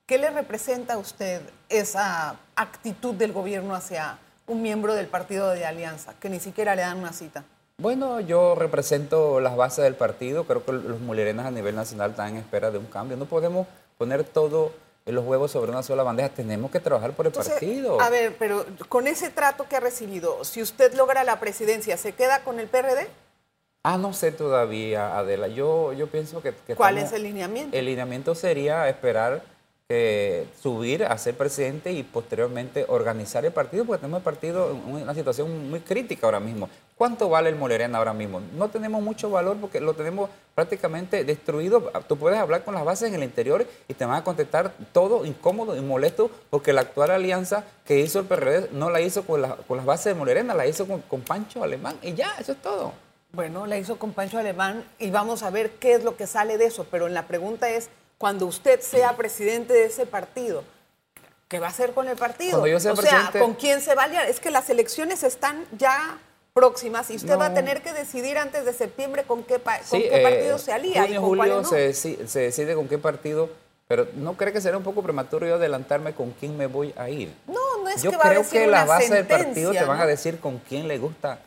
¿Qué 0.06 0.18
le 0.18 0.32
representa 0.32 0.96
a 0.96 0.98
usted 0.98 1.40
esa 1.70 2.36
actitud 2.56 3.14
del 3.14 3.32
gobierno 3.32 3.76
hacia 3.76 4.18
un 4.48 4.64
miembro 4.64 4.96
del 4.96 5.06
partido 5.06 5.52
de 5.52 5.66
alianza, 5.66 6.16
que 6.20 6.30
ni 6.30 6.40
siquiera 6.40 6.76
le 6.76 6.82
dan 6.82 6.98
una 6.98 7.14
cita? 7.14 7.44
Bueno, 7.78 8.20
yo 8.20 8.56
represento 8.56 9.40
las 9.40 9.56
bases 9.56 9.84
del 9.84 9.94
partido. 9.94 10.46
Creo 10.46 10.66
que 10.66 10.72
los 10.72 11.00
mulerenas 11.00 11.46
a 11.46 11.52
nivel 11.52 11.76
nacional 11.76 12.10
están 12.12 12.30
en 12.30 12.38
espera 12.38 12.72
de 12.72 12.80
un 12.80 12.88
cambio. 12.88 13.18
No 13.18 13.26
podemos 13.26 13.68
poner 14.00 14.24
todo 14.24 14.72
los 15.06 15.24
huevos 15.24 15.52
sobre 15.52 15.72
una 15.72 15.84
sola 15.84 16.02
bandeja. 16.02 16.30
Tenemos 16.30 16.72
que 16.72 16.80
trabajar 16.80 17.12
por 17.12 17.28
el 17.28 17.30
Entonces, 17.30 17.54
partido. 17.54 18.02
A 18.02 18.10
ver, 18.10 18.36
pero 18.40 18.66
con 18.90 19.06
ese 19.06 19.30
trato 19.30 19.68
que 19.70 19.76
ha 19.76 19.80
recibido, 19.80 20.44
si 20.44 20.64
usted 20.64 20.92
logra 20.96 21.24
la 21.24 21.40
presidencia, 21.40 21.98
¿se 21.98 22.14
queda 22.14 22.44
con 22.44 22.60
el 22.60 22.68
PRD? 22.68 23.08
Ah, 23.84 23.98
no 23.98 24.12
sé 24.14 24.32
todavía, 24.34 25.18
Adela. 25.18 25.48
Yo, 25.48 25.94
yo 25.94 26.08
pienso 26.08 26.42
que... 26.42 26.54
que 26.68 26.76
¿Cuál 26.76 26.98
estamos- 26.98 27.14
es 27.14 27.18
el 27.18 27.24
lineamiento? 27.24 27.78
El 27.78 27.86
lineamiento 27.86 28.36
sería 28.36 28.90
esperar 28.90 29.42
que 29.88 30.46
subir 30.62 31.04
a 31.06 31.18
ser 31.18 31.36
presidente 31.36 31.92
y 31.94 32.04
posteriormente 32.04 32.86
organizar 32.90 33.44
el 33.46 33.52
partido, 33.54 33.86
porque 33.86 34.02
tenemos 34.02 34.20
el 34.20 34.24
partido 34.24 34.70
en 34.72 35.02
una 35.02 35.16
situación 35.16 35.70
muy 35.70 35.80
crítica 35.80 36.28
ahora 36.28 36.40
mismo. 36.42 36.70
¿Cuánto 36.96 37.30
vale 37.30 37.50
el 37.50 37.56
Molerena 37.56 37.98
ahora 37.98 38.14
mismo? 38.14 38.42
No 38.56 38.68
tenemos 38.70 39.02
mucho 39.02 39.30
valor 39.32 39.56
porque 39.60 39.80
lo 39.80 39.94
tenemos 39.96 40.30
prácticamente 40.54 41.24
destruido. 41.24 41.90
Tú 42.08 42.18
puedes 42.18 42.38
hablar 42.38 42.64
con 42.66 42.76
las 42.76 42.84
bases 42.86 43.08
en 43.08 43.16
el 43.16 43.24
interior 43.24 43.66
y 43.88 43.94
te 43.96 44.06
van 44.06 44.18
a 44.18 44.24
contestar 44.26 44.74
todo 44.92 45.26
incómodo 45.26 45.76
y 45.76 45.80
molesto 45.82 46.30
porque 46.52 46.74
la 46.74 46.82
actual 46.82 47.10
alianza 47.12 47.64
que 47.86 48.00
hizo 48.00 48.20
el 48.20 48.26
PRD 48.26 48.70
no 48.74 48.90
la 48.92 49.00
hizo 49.02 49.24
con, 49.24 49.42
la- 49.42 49.56
con 49.56 49.78
las 49.78 49.86
bases 49.88 50.14
de 50.14 50.16
Molerena, 50.16 50.54
la 50.54 50.68
hizo 50.68 50.86
con, 50.86 51.02
con 51.04 51.22
Pancho 51.22 51.64
Alemán 51.64 51.96
y 52.04 52.14
ya, 52.14 52.36
eso 52.40 52.52
es 52.52 52.62
todo. 52.62 52.92
Bueno, 53.32 53.68
la 53.68 53.78
hizo 53.78 53.98
con 54.00 54.14
Pancho 54.14 54.40
Alemán 54.40 54.84
y 54.98 55.12
vamos 55.12 55.44
a 55.44 55.50
ver 55.52 55.72
qué 55.74 55.94
es 55.94 56.04
lo 56.04 56.18
que 56.18 56.26
sale 56.28 56.58
de 56.58 56.66
eso. 56.66 56.88
Pero 56.90 57.08
la 57.10 57.28
pregunta 57.28 57.70
es, 57.70 57.90
cuando 58.18 58.46
usted 58.48 58.82
sea 58.82 59.16
presidente 59.16 59.74
de 59.74 59.86
ese 59.86 60.06
partido, 60.06 60.64
¿qué 61.48 61.60
va 61.60 61.68
a 61.68 61.70
hacer 61.70 61.94
con 61.94 62.08
el 62.08 62.18
partido? 62.18 62.66
Yo 62.66 62.80
sea 62.80 62.94
o 62.94 62.96
sea, 62.96 63.32
¿con 63.38 63.54
quién 63.54 63.82
se 63.82 63.94
va 63.94 64.04
a 64.04 64.06
aliar? 64.06 64.26
Es 64.30 64.40
que 64.40 64.50
las 64.50 64.70
elecciones 64.70 65.24
están 65.24 65.66
ya 65.78 66.18
próximas 66.54 67.10
y 67.12 67.16
usted 67.18 67.38
va 67.38 67.46
a 67.48 67.54
tener 67.54 67.82
que 67.84 67.94
decidir 67.94 68.38
antes 68.40 68.66
de 68.66 68.74
septiembre 68.74 69.24
con 69.24 69.44
qué, 69.44 69.60
pa- 69.60 69.80
con 69.88 70.02
qué 70.02 70.20
eh, 70.20 70.24
partido 70.24 70.58
se 70.58 70.74
alía 70.74 71.02
junio, 71.04 71.12
y 71.12 71.16
con 71.22 71.26
julio 71.30 71.62
no. 71.62 71.64
se, 71.70 71.92
deci- 71.92 72.26
se 72.26 72.40
decide 72.40 72.74
con 72.74 72.88
qué 72.90 72.98
partido, 72.98 73.50
pero 73.88 74.08
¿no 74.16 74.34
cree 74.36 74.52
que 74.52 74.60
será 74.60 74.76
un 74.76 74.84
poco 74.84 75.04
prematuro 75.04 75.48
yo 75.48 75.56
adelantarme 75.56 76.14
con 76.14 76.32
quién 76.32 76.58
me 76.58 76.66
voy 76.66 76.94
a 76.98 77.08
ir? 77.10 77.32
No, 77.48 77.54
no 77.84 77.90
es 77.90 78.02
yo 78.02 78.10
que 78.12 78.18
va 78.18 78.24
a 78.24 78.30
creo 78.30 78.40
decir 78.42 78.60
que 78.62 78.68
una 78.68 78.78
las 78.80 78.88
bases 78.88 79.10
del 79.12 79.18
sentencia, 79.20 79.46
partido 79.46 79.72
te 79.72 79.84
van 79.86 80.02
a 80.02 80.06
decir 80.08 80.40
con 80.40 80.58
quién 80.68 80.88
le 80.88 80.98
gusta 80.98 81.40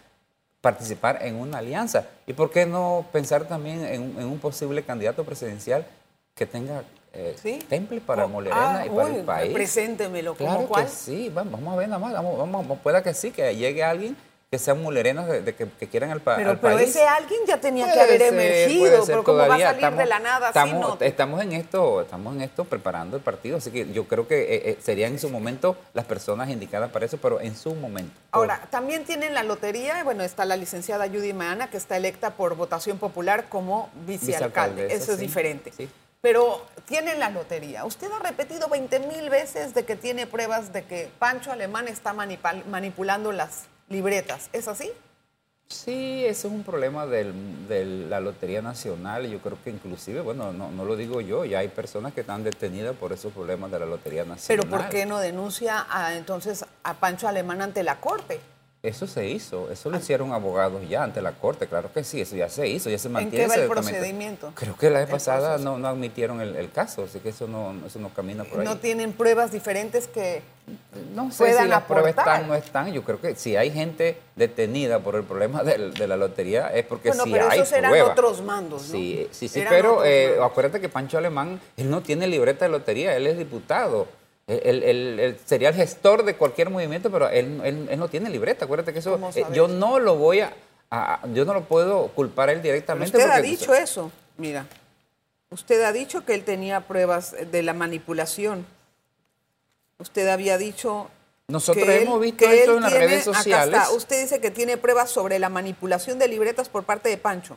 participar 0.62 1.18
en 1.20 1.34
una 1.36 1.58
alianza. 1.58 2.06
¿Y 2.26 2.32
por 2.32 2.50
qué 2.50 2.64
no 2.64 3.04
pensar 3.12 3.44
también 3.46 3.84
en, 3.84 4.00
un- 4.02 4.20
en 4.20 4.26
un 4.28 4.38
posible 4.38 4.82
candidato 4.82 5.24
presidencial 5.24 5.84
que 6.34 6.46
tenga 6.46 6.84
eh, 7.12 7.36
¿Sí? 7.42 7.58
temple 7.68 8.00
para 8.00 8.24
Oh, 8.24 8.28
Molerena 8.28 8.80
ah, 8.80 8.86
y 8.86 8.88
para 8.88 9.08
uy, 9.10 9.16
el 9.16 9.24
país? 9.24 9.52
Preséntemelo, 9.52 10.34
¿como 10.34 10.48
Claro 10.50 10.66
cuál? 10.68 10.84
que 10.84 10.90
sí, 10.90 11.28
vamos, 11.34 11.52
vamos 11.52 11.74
a 11.74 11.76
ver 11.76 11.88
nada 11.88 11.98
más, 11.98 12.12
vamos, 12.14 12.38
vamos, 12.38 12.78
pueda 12.78 13.02
que 13.02 13.12
sí, 13.12 13.32
que 13.32 13.54
llegue 13.54 13.84
alguien 13.84 14.16
que 14.52 14.58
sean 14.58 14.82
mulerenas 14.82 15.26
de, 15.26 15.54
que, 15.54 15.88
quieran 15.88 16.10
al, 16.10 16.20
pa 16.20 16.36
pero, 16.36 16.60
pero 16.60 16.78
ese 16.78 17.08
alguien 17.08 17.40
ya 17.46 17.58
tenía 17.58 17.90
que 17.90 17.98
haber 17.98 18.20
emergido, 18.20 19.02
pero 19.06 19.24
como 19.24 19.38
va 19.38 19.54
a 19.54 19.58
salir 19.58 19.90
de 19.92 20.04
la 20.04 20.18
nada 20.18 20.48
estamos, 20.48 21.00
estamos 21.00 21.40
en 21.40 21.52
esto, 21.52 22.02
estamos 22.02 22.36
en 22.36 22.42
esto 22.42 22.66
preparando 22.66 23.16
el 23.16 23.22
partido, 23.22 23.56
así 23.56 23.70
que 23.70 23.90
yo 23.94 24.06
creo 24.06 24.28
que 24.28 24.42
eh, 24.42 24.62
eh, 24.68 24.78
serían 24.78 25.12
en 25.12 25.18
su 25.18 25.30
momento 25.30 25.74
las 25.94 26.04
personas 26.04 26.50
indicadas 26.50 26.90
para 26.90 27.06
eso, 27.06 27.16
pero 27.16 27.40
en 27.40 27.56
su 27.56 27.74
momento. 27.74 28.12
Ahora, 28.30 28.68
también 28.68 29.06
tienen 29.06 29.32
la 29.32 29.42
lotería, 29.42 30.04
bueno, 30.04 30.22
está 30.22 30.44
la 30.44 30.58
licenciada 30.58 31.08
Judy 31.08 31.32
Maana, 31.32 31.70
que 31.70 31.78
está 31.78 31.96
electa 31.96 32.32
por 32.32 32.54
votación 32.54 32.98
popular 32.98 33.46
como 33.48 33.88
vicealcalde, 34.06 34.92
eso 34.92 35.12
es 35.12 35.18
diferente. 35.18 35.72
Pero 36.20 36.66
tienen 36.84 37.18
la 37.18 37.30
lotería. 37.30 37.86
Usted 37.86 38.08
ha 38.12 38.18
repetido 38.18 38.68
20 38.68 39.00
mil 39.00 39.30
veces 39.30 39.72
de 39.72 39.86
que 39.86 39.96
tiene 39.96 40.26
pruebas 40.26 40.74
de 40.74 40.84
que 40.84 41.10
Pancho 41.18 41.50
Alemán 41.50 41.88
está 41.88 42.12
manipulando 42.12 43.32
las 43.32 43.71
libretas. 43.88 44.48
¿Es 44.52 44.68
así? 44.68 44.90
Sí, 45.68 46.24
ese 46.26 46.48
es 46.48 46.52
un 46.52 46.64
problema 46.64 47.06
de 47.06 48.04
la 48.08 48.20
Lotería 48.20 48.60
Nacional. 48.60 49.26
Yo 49.28 49.40
creo 49.40 49.56
que 49.64 49.70
inclusive, 49.70 50.20
bueno, 50.20 50.52
no, 50.52 50.70
no, 50.70 50.84
lo 50.84 50.96
digo 50.96 51.22
yo, 51.22 51.46
ya 51.46 51.60
hay 51.60 51.68
personas 51.68 52.12
que 52.12 52.20
están 52.20 52.44
detenidas 52.44 52.94
por 52.94 53.12
esos 53.12 53.32
problemas 53.32 53.70
de 53.70 53.78
la 53.80 53.86
Lotería 53.86 54.24
Nacional. 54.24 54.66
Pero 54.66 54.68
¿por 54.68 54.90
qué 54.90 55.06
no 55.06 55.18
denuncia 55.18 55.86
entonces 56.10 56.66
a 56.82 56.94
Pancho 56.94 57.26
Alemán 57.26 57.62
ante 57.62 57.82
la 57.82 58.00
Corte? 58.00 58.40
Eso 58.82 59.06
se 59.06 59.28
hizo, 59.28 59.70
eso 59.70 59.90
lo 59.90 59.98
hicieron 59.98 60.32
abogados 60.32 60.82
ya 60.88 61.04
ante 61.04 61.22
la 61.22 61.30
corte, 61.30 61.68
claro 61.68 61.92
que 61.92 62.02
sí, 62.02 62.20
eso 62.20 62.34
ya 62.34 62.48
se 62.48 62.66
hizo, 62.66 62.90
ya 62.90 62.98
se 62.98 63.08
mantiene. 63.08 63.44
¿En 63.44 63.50
qué 63.50 63.56
va 63.56 63.62
el 63.62 63.68
procedimiento? 63.68 64.50
Creo 64.56 64.76
que 64.76 64.90
la 64.90 64.98
vez 64.98 65.08
pasada 65.08 65.56
no, 65.58 65.78
no, 65.78 65.86
admitieron 65.86 66.40
el, 66.40 66.70
caso, 66.72 67.04
así 67.04 67.20
que 67.20 67.28
eso 67.28 67.46
no, 67.46 67.76
eso 67.86 68.00
no 68.00 68.08
camina 68.08 68.42
por 68.42 68.58
ahí. 68.58 68.66
¿No 68.66 68.78
tienen 68.78 69.12
pruebas 69.12 69.52
diferentes 69.52 70.08
que 70.08 70.42
no 71.14 71.30
sé 71.30 71.56
si 71.56 71.68
las 71.68 71.84
pruebas 71.84 72.10
están 72.10 72.44
o 72.44 72.46
no 72.48 72.54
están. 72.56 72.92
Yo 72.92 73.04
creo 73.04 73.20
que 73.20 73.36
si 73.36 73.56
hay 73.56 73.70
gente 73.70 74.18
detenida 74.34 74.98
por 74.98 75.14
el 75.14 75.22
problema 75.22 75.62
de, 75.62 76.06
la 76.08 76.16
lotería 76.16 76.68
es 76.74 76.84
porque 76.84 77.10
bueno, 77.10 77.24
pero 77.30 77.50
hay 77.50 77.60
esos 77.60 77.72
eran 77.72 78.00
otros 78.00 78.42
mandos, 78.42 78.88
¿no? 78.88 78.94
Sí, 78.94 79.28
sí, 79.30 79.46
sí, 79.46 79.62
pero 79.68 80.04
eh, 80.04 80.38
acuérdate 80.42 80.80
que 80.80 80.88
Pancho 80.88 81.18
Alemán, 81.18 81.60
él 81.76 81.88
no 81.88 82.00
tiene 82.00 82.26
libreta 82.26 82.64
de 82.64 82.72
lotería, 82.72 83.16
él 83.16 83.28
es 83.28 83.38
diputado. 83.38 84.08
Él, 84.64 85.38
sería 85.44 85.70
el 85.70 85.74
gestor 85.74 86.24
de 86.24 86.36
cualquier 86.36 86.70
movimiento, 86.70 87.10
pero 87.10 87.28
él, 87.28 87.88
no 87.96 88.08
tiene 88.08 88.30
libreta. 88.30 88.64
Acuérdate 88.64 88.92
que 88.92 88.98
eso, 88.98 89.18
eh, 89.34 89.44
yo 89.52 89.68
no 89.68 89.98
lo 89.98 90.16
voy 90.16 90.40
a, 90.40 90.52
yo 91.32 91.44
no 91.44 91.54
lo 91.54 91.64
puedo 91.64 92.08
culpar 92.08 92.48
a 92.48 92.52
él 92.52 92.62
directamente. 92.62 93.16
usted 93.16 93.30
ha 93.30 93.40
dicho 93.40 93.74
eso, 93.74 94.10
mira. 94.36 94.66
Usted 95.50 95.82
ha 95.82 95.92
dicho 95.92 96.24
que 96.24 96.34
él 96.34 96.44
tenía 96.44 96.80
pruebas 96.80 97.36
de 97.50 97.62
la 97.62 97.74
manipulación. 97.74 98.64
Usted 99.98 100.28
había 100.28 100.56
dicho 100.56 101.10
nosotros 101.48 101.86
hemos 101.88 102.20
visto 102.20 102.48
eso 102.48 102.76
en 102.76 102.82
las 102.82 102.92
redes 102.92 103.24
sociales. 103.24 103.80
Usted 103.94 104.22
dice 104.22 104.40
que 104.40 104.50
tiene 104.50 104.76
pruebas 104.78 105.10
sobre 105.10 105.38
la 105.38 105.48
manipulación 105.48 106.18
de 106.18 106.28
libretas 106.28 106.68
por 106.68 106.84
parte 106.84 107.08
de 107.08 107.18
Pancho. 107.18 107.56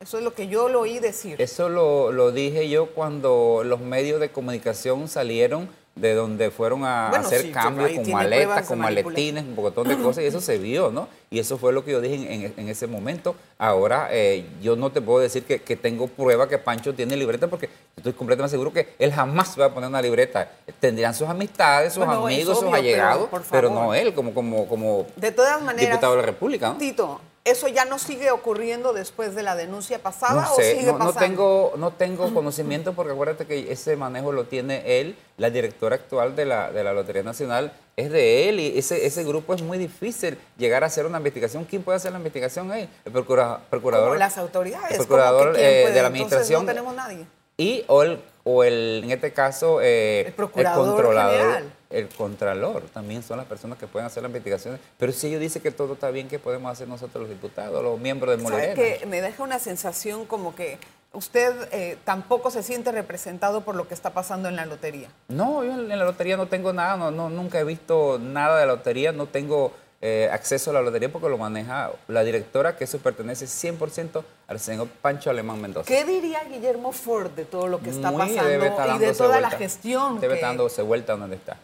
Eso 0.00 0.18
es 0.18 0.24
lo 0.24 0.34
que 0.34 0.48
yo 0.48 0.68
lo 0.68 0.80
oí 0.80 0.98
decir. 0.98 1.40
Eso 1.40 1.68
lo, 1.68 2.12
lo 2.12 2.32
dije 2.32 2.68
yo 2.68 2.90
cuando 2.90 3.62
los 3.64 3.80
medios 3.80 4.20
de 4.20 4.30
comunicación 4.30 5.08
salieron 5.08 5.68
de 5.94 6.14
donde 6.14 6.50
fueron 6.50 6.84
a 6.84 7.08
hacer 7.08 7.50
cambios 7.50 7.92
con 7.92 8.10
maletas, 8.10 8.66
con 8.66 8.78
maletines, 8.78 9.44
un 9.44 9.54
montón 9.54 9.88
de 9.88 9.96
cosas, 9.98 10.24
y 10.24 10.26
eso 10.26 10.40
se 10.40 10.58
vio, 10.58 10.90
¿no? 10.90 11.08
Y 11.30 11.38
eso 11.38 11.58
fue 11.58 11.72
lo 11.72 11.84
que 11.84 11.92
yo 11.92 12.00
dije 12.00 12.52
en, 12.56 12.68
ese 12.68 12.86
momento. 12.86 13.36
Ahora, 13.58 14.08
eh, 14.10 14.46
yo 14.62 14.76
no 14.76 14.90
te 14.90 15.00
puedo 15.00 15.20
decir 15.20 15.44
que, 15.44 15.76
tengo 15.76 16.06
prueba 16.08 16.48
que 16.48 16.58
Pancho 16.58 16.94
tiene 16.94 17.16
libreta, 17.16 17.48
porque 17.48 17.68
estoy 17.96 18.12
completamente 18.12 18.50
seguro 18.50 18.72
que 18.72 18.94
él 18.98 19.12
jamás 19.12 19.58
va 19.60 19.66
a 19.66 19.74
poner 19.74 19.88
una 19.88 20.00
libreta. 20.00 20.50
Tendrían 20.80 21.14
sus 21.14 21.28
amistades, 21.28 21.92
sus 21.92 22.04
amigos, 22.04 22.58
sus 22.58 22.72
allegados, 22.72 23.28
pero, 23.50 23.70
no 23.70 23.94
él, 23.94 24.14
como, 24.14 24.32
como, 24.32 24.66
como 24.68 25.06
de 25.16 25.32
todas 25.32 25.60
maneras, 25.62 25.90
diputado 25.90 26.14
de 26.14 26.20
la 26.20 26.26
República, 26.26 26.68
¿no? 26.70 26.78
Tito, 26.78 27.20
¿Eso 27.44 27.68
ya 27.68 27.86
no 27.86 27.98
sigue 27.98 28.30
ocurriendo 28.30 28.92
después 28.92 29.34
de 29.34 29.42
la 29.42 29.56
denuncia 29.56 29.98
pasada 29.98 30.42
no 30.42 30.54
sé, 30.56 30.74
o 30.74 30.78
sigue 30.78 30.92
no, 30.92 30.98
pasando? 30.98 31.14
No 31.14 31.26
tengo, 31.26 31.72
no 31.76 31.90
tengo 31.92 32.34
conocimiento 32.34 32.92
porque 32.92 33.12
acuérdate 33.12 33.46
que 33.46 33.72
ese 33.72 33.96
manejo 33.96 34.30
lo 34.30 34.44
tiene 34.44 35.00
él, 35.00 35.16
la 35.38 35.48
directora 35.48 35.96
actual 35.96 36.36
de 36.36 36.44
la, 36.44 36.70
de 36.70 36.84
la 36.84 36.92
Lotería 36.92 37.22
Nacional 37.22 37.72
es 37.96 38.10
de 38.10 38.48
él 38.50 38.60
y 38.60 38.78
ese, 38.78 39.06
ese 39.06 39.24
grupo 39.24 39.54
es 39.54 39.62
muy 39.62 39.78
difícil 39.78 40.38
llegar 40.58 40.84
a 40.84 40.88
hacer 40.88 41.06
una 41.06 41.16
investigación. 41.16 41.64
¿Quién 41.64 41.82
puede 41.82 41.96
hacer 41.96 42.12
la 42.12 42.18
investigación 42.18 42.70
ahí? 42.72 42.90
El 43.06 43.12
procurador. 43.12 44.18
las 44.18 44.36
autoridades. 44.36 44.90
El 44.90 44.98
procurador 44.98 45.56
eh, 45.58 45.90
de 45.92 46.02
la 46.02 46.08
administración. 46.08 46.66
no 46.66 46.70
tenemos 46.70 46.94
nadie. 46.94 47.24
Y 47.56 47.84
o 47.88 48.02
el, 48.02 48.20
o 48.44 48.64
el 48.64 49.02
en 49.04 49.10
este 49.12 49.32
caso, 49.32 49.80
eh, 49.80 50.26
el, 50.26 50.32
procurador 50.34 50.78
el 50.78 50.86
controlador 50.86 51.62
el 51.90 52.08
contralor, 52.08 52.82
también 52.94 53.22
son 53.22 53.36
las 53.36 53.46
personas 53.46 53.76
que 53.76 53.86
pueden 53.86 54.06
hacer 54.06 54.22
las 54.22 54.30
investigaciones. 54.30 54.80
Pero 54.96 55.12
si 55.12 55.26
ellos 55.26 55.40
dicen 55.40 55.60
que 55.60 55.72
todo 55.72 55.94
está 55.94 56.10
bien, 56.10 56.28
¿qué 56.28 56.38
podemos 56.38 56.70
hacer 56.70 56.88
nosotros 56.88 57.22
los 57.22 57.30
diputados, 57.30 57.82
los 57.82 57.98
miembros 57.98 58.36
del 58.36 58.42
Molirena? 58.42 58.74
que 58.74 59.04
me 59.06 59.20
deja 59.20 59.42
una 59.42 59.58
sensación 59.58 60.24
como 60.24 60.54
que 60.54 60.78
usted 61.12 61.52
eh, 61.72 61.98
tampoco 62.04 62.50
se 62.50 62.62
siente 62.62 62.92
representado 62.92 63.62
por 63.62 63.74
lo 63.74 63.88
que 63.88 63.94
está 63.94 64.10
pasando 64.10 64.48
en 64.48 64.56
la 64.56 64.66
lotería. 64.66 65.08
No, 65.28 65.64
yo 65.64 65.72
en 65.72 65.88
la 65.88 65.96
lotería 65.96 66.36
no 66.36 66.46
tengo 66.46 66.72
nada, 66.72 66.96
no, 66.96 67.10
no 67.10 67.28
nunca 67.28 67.58
he 67.58 67.64
visto 67.64 68.18
nada 68.20 68.60
de 68.60 68.66
la 68.66 68.74
lotería, 68.74 69.10
no 69.10 69.26
tengo 69.26 69.72
eh, 70.02 70.30
acceso 70.32 70.70
a 70.70 70.74
la 70.74 70.82
lotería 70.82 71.10
porque 71.10 71.28
lo 71.28 71.36
maneja 71.36 71.90
la 72.06 72.22
directora, 72.22 72.76
que 72.76 72.84
eso 72.84 72.98
pertenece 72.98 73.46
100% 73.46 74.22
al 74.46 74.60
señor 74.60 74.88
Pancho 75.02 75.28
Alemán 75.28 75.60
Mendoza. 75.60 75.88
¿Qué 75.88 76.04
diría 76.04 76.44
Guillermo 76.44 76.92
Ford 76.92 77.32
de 77.32 77.44
todo 77.44 77.66
lo 77.66 77.80
que 77.80 77.90
está 77.90 78.12
pasando 78.12 78.48
y 78.96 78.98
de 78.98 79.12
toda 79.12 79.40
la 79.40 79.50
gestión? 79.50 80.20
Debe 80.20 80.36
estar 80.36 80.50
dándose 80.50 80.82
vuelta 80.82 81.16
donde 81.16 81.36
está. 81.36 81.58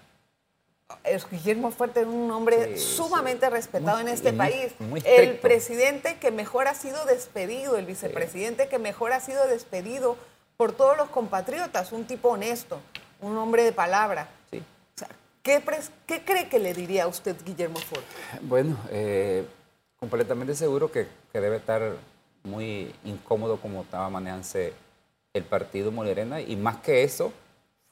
Guillermo 1.30 1.70
Fuerte 1.70 2.00
es 2.00 2.06
un 2.06 2.30
hombre 2.30 2.78
sumamente 2.78 3.48
respetado 3.50 3.98
en 4.00 4.08
este 4.08 4.32
país. 4.32 4.72
el 5.04 5.38
presidente 5.38 6.16
que 6.18 6.30
mejor 6.30 6.68
ha 6.68 6.74
sido 6.74 7.04
despedido, 7.06 7.76
el 7.76 7.86
vicepresidente 7.86 8.68
que 8.68 8.78
mejor 8.78 9.12
ha 9.12 9.20
sido 9.20 9.46
despedido 9.46 10.16
por 10.56 10.72
todos 10.72 10.96
los 10.96 11.08
compatriotas, 11.10 11.92
un 11.92 12.04
tipo 12.06 12.30
honesto, 12.30 12.80
un 13.20 13.36
hombre 13.36 13.64
de 13.64 13.72
palabra. 13.72 14.28
¿qué, 15.42 15.62
cree 16.24 16.48
que 16.48 16.58
le 16.58 16.74
diría 16.74 17.04
a 17.04 17.06
usted 17.06 17.36
Guillermo 17.44 17.78
Fuerte? 17.78 18.08
Bueno, 18.42 18.76
eh, 18.90 19.46
completamente 19.98 20.54
seguro 20.54 20.90
que, 20.90 21.06
debe 21.32 21.56
estar 21.56 21.96
muy 22.44 22.94
incómodo 23.04 23.58
como 23.60 23.82
estaba 23.82 24.08
manejándose 24.08 24.72
el 25.34 25.44
partido 25.44 25.92
Molerena 25.92 26.40
y 26.40 26.56
más 26.56 26.78
que 26.78 27.02
eso, 27.04 27.30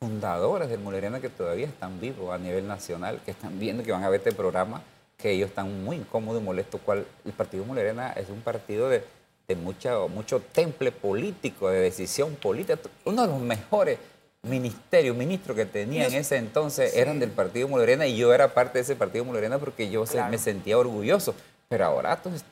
fundadores 0.05 0.69
del 0.69 0.81
Mulerena 0.81 1.19
que 1.19 1.31
todavía 1.31 1.67
están 1.67 1.99
vivos 1.99 2.35
a 2.35 2.39
nivel 2.39 2.67
nacional, 2.67 3.21
que 3.25 3.31
están 3.31 3.59
viendo 3.59 3.83
que 3.83 3.91
van 3.91 4.05
a 4.05 4.11
ver 4.11 4.21
este 4.21 4.33
programa, 4.33 4.83
que 5.17 5.31
ellos 5.31 5.49
están 5.49 5.83
muy 5.83 5.97
incómodos 5.97 6.43
y 6.43 6.45
molestos. 6.45 6.81
Cual, 6.85 7.07
el 7.25 7.33
Partido 7.33 7.65
Mulerena 7.65 8.13
es 8.13 8.29
un 8.29 8.43
partido 8.43 8.91
de, 8.91 9.03
de 9.49 9.57
mucho, 9.57 10.09
mucho 10.09 10.41
temple 10.41 10.93
político, 10.93 11.71
de 11.71 11.81
decisión 11.81 12.35
política, 12.35 12.79
uno 13.07 13.23
de 13.23 13.29
los 13.29 13.41
mejores 13.41 13.99
ministerios, 14.43 15.17
ministros 15.17 15.57
que 15.57 15.65
tenía 15.65 16.07
en 16.07 16.13
ese 16.13 16.37
entonces 16.37 16.95
eran 16.97 17.19
del 17.19 17.31
Partido 17.31 17.67
Mulerena 17.67 18.07
y 18.07 18.19
yo 18.19 18.35
era 18.35 18.53
parte 18.53 18.77
de 18.77 18.83
ese 18.83 18.95
Partido 18.95 19.25
Mulerena 19.25 19.59
porque 19.59 19.89
yo 19.89 20.05
me 20.31 20.37
sentía 20.37 20.77
orgulloso. 20.77 21.35
Pero 21.71 21.87
ahora 21.87 22.13
entonces, 22.13 22.45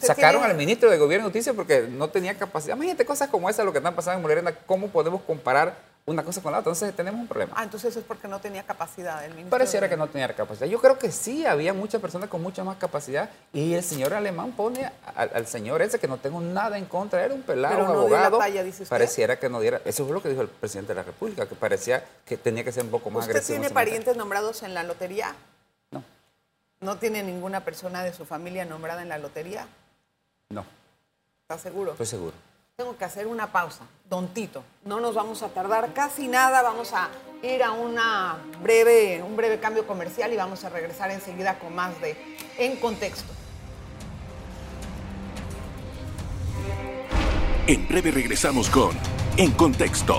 sacaron 0.00 0.42
al 0.42 0.56
ministro 0.56 0.90
de 0.90 0.98
Gobierno 0.98 1.28
y 1.28 1.30
Justicia 1.30 1.54
porque 1.54 1.86
no 1.88 2.08
tenía 2.08 2.36
capacidad. 2.36 2.74
Imagínate 2.74 3.04
cosas 3.04 3.28
como 3.28 3.48
esa, 3.48 3.62
lo 3.62 3.70
que 3.70 3.78
están 3.78 3.94
pasando 3.94 4.16
en 4.16 4.22
Mulerena, 4.22 4.52
¿cómo 4.66 4.88
podemos 4.88 5.22
comparar 5.22 5.87
una 6.08 6.24
cosa 6.24 6.40
con 6.42 6.52
la 6.52 6.58
otra. 6.58 6.72
Entonces 6.72 6.96
tenemos 6.96 7.20
un 7.20 7.28
problema. 7.28 7.52
Ah, 7.54 7.64
entonces 7.64 7.94
es 7.94 8.02
porque 8.02 8.28
no 8.28 8.40
tenía 8.40 8.62
capacidad 8.62 9.24
el 9.24 9.32
ministro. 9.32 9.50
Pareciera 9.50 9.88
que 9.88 9.96
no 9.96 10.06
tenía 10.06 10.34
capacidad. 10.34 10.66
Yo 10.66 10.80
creo 10.80 10.98
que 10.98 11.12
sí, 11.12 11.44
había 11.44 11.74
muchas 11.74 12.00
personas 12.00 12.28
con 12.28 12.42
mucha 12.42 12.64
más 12.64 12.78
capacidad 12.78 13.30
y 13.52 13.74
el 13.74 13.84
señor 13.84 14.14
alemán 14.14 14.52
pone 14.52 14.90
al, 15.14 15.46
señor 15.46 15.82
ese 15.82 15.98
que 15.98 16.08
no 16.08 16.16
tengo 16.16 16.40
nada 16.40 16.78
en 16.78 16.86
contra, 16.86 17.22
era 17.22 17.34
un 17.34 17.42
pelado, 17.42 17.84
un 17.84 17.90
abogado. 17.90 18.38
Pareciera 18.88 19.38
que 19.38 19.48
no 19.48 19.60
diera. 19.60 19.80
Eso 19.84 20.04
fue 20.04 20.14
lo 20.14 20.22
que 20.22 20.30
dijo 20.30 20.42
el 20.42 20.48
presidente 20.48 20.92
de 20.92 20.96
la 20.96 21.02
República, 21.02 21.46
que 21.46 21.54
parecía 21.54 22.04
que 22.24 22.36
tenía 22.36 22.64
que 22.64 22.72
ser 22.72 22.84
un 22.84 22.90
poco 22.90 23.10
más 23.10 23.24
agresivo. 23.24 23.56
¿Usted 23.56 23.68
tiene 23.68 23.74
parientes 23.74 24.16
nombrados 24.16 24.62
en 24.62 24.74
la 24.74 24.82
lotería? 24.82 25.34
No. 25.90 26.02
¿No 26.80 26.96
tiene 26.96 27.22
ninguna 27.22 27.64
persona 27.64 28.02
de 28.02 28.14
su 28.14 28.24
familia 28.24 28.64
nombrada 28.64 29.02
en 29.02 29.10
la 29.10 29.18
lotería? 29.18 29.66
No. 30.48 30.64
¿Está 31.42 31.58
seguro? 31.58 31.92
Estoy 31.92 32.06
seguro. 32.06 32.47
Tengo 32.78 32.96
que 32.96 33.04
hacer 33.04 33.26
una 33.26 33.50
pausa. 33.50 33.88
Don 34.08 34.28
Tito, 34.28 34.62
no 34.84 35.00
nos 35.00 35.16
vamos 35.16 35.42
a 35.42 35.48
tardar 35.48 35.92
casi 35.94 36.28
nada. 36.28 36.62
Vamos 36.62 36.92
a 36.92 37.08
ir 37.42 37.64
a 37.64 37.72
una 37.72 38.38
breve, 38.62 39.20
un 39.20 39.34
breve 39.34 39.58
cambio 39.58 39.84
comercial 39.84 40.32
y 40.32 40.36
vamos 40.36 40.62
a 40.62 40.68
regresar 40.68 41.10
enseguida 41.10 41.58
con 41.58 41.74
más 41.74 42.00
de 42.00 42.16
En 42.56 42.76
Contexto. 42.76 43.32
En 47.66 47.88
breve 47.88 48.12
regresamos 48.12 48.70
con 48.70 48.96
En 49.36 49.50
Contexto. 49.50 50.14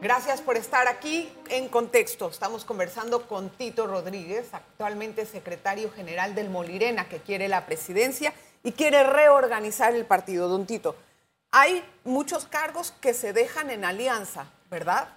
Gracias 0.00 0.40
por 0.40 0.56
estar 0.56 0.88
aquí 0.88 1.32
en 1.48 1.68
Contexto. 1.68 2.28
Estamos 2.28 2.64
conversando 2.64 3.28
con 3.28 3.50
Tito 3.50 3.86
Rodríguez, 3.86 4.52
actualmente 4.52 5.26
secretario 5.26 5.92
general 5.92 6.34
del 6.34 6.50
Molirena, 6.50 7.08
que 7.08 7.18
quiere 7.18 7.46
la 7.46 7.66
presidencia 7.66 8.34
y 8.62 8.72
quiere 8.72 9.02
reorganizar 9.04 9.94
el 9.94 10.04
partido. 10.04 10.48
Don 10.48 10.66
Tito, 10.66 10.96
hay 11.50 11.84
muchos 12.04 12.46
cargos 12.46 12.92
que 13.00 13.14
se 13.14 13.32
dejan 13.32 13.70
en 13.70 13.84
alianza, 13.84 14.50
¿verdad? 14.70 15.08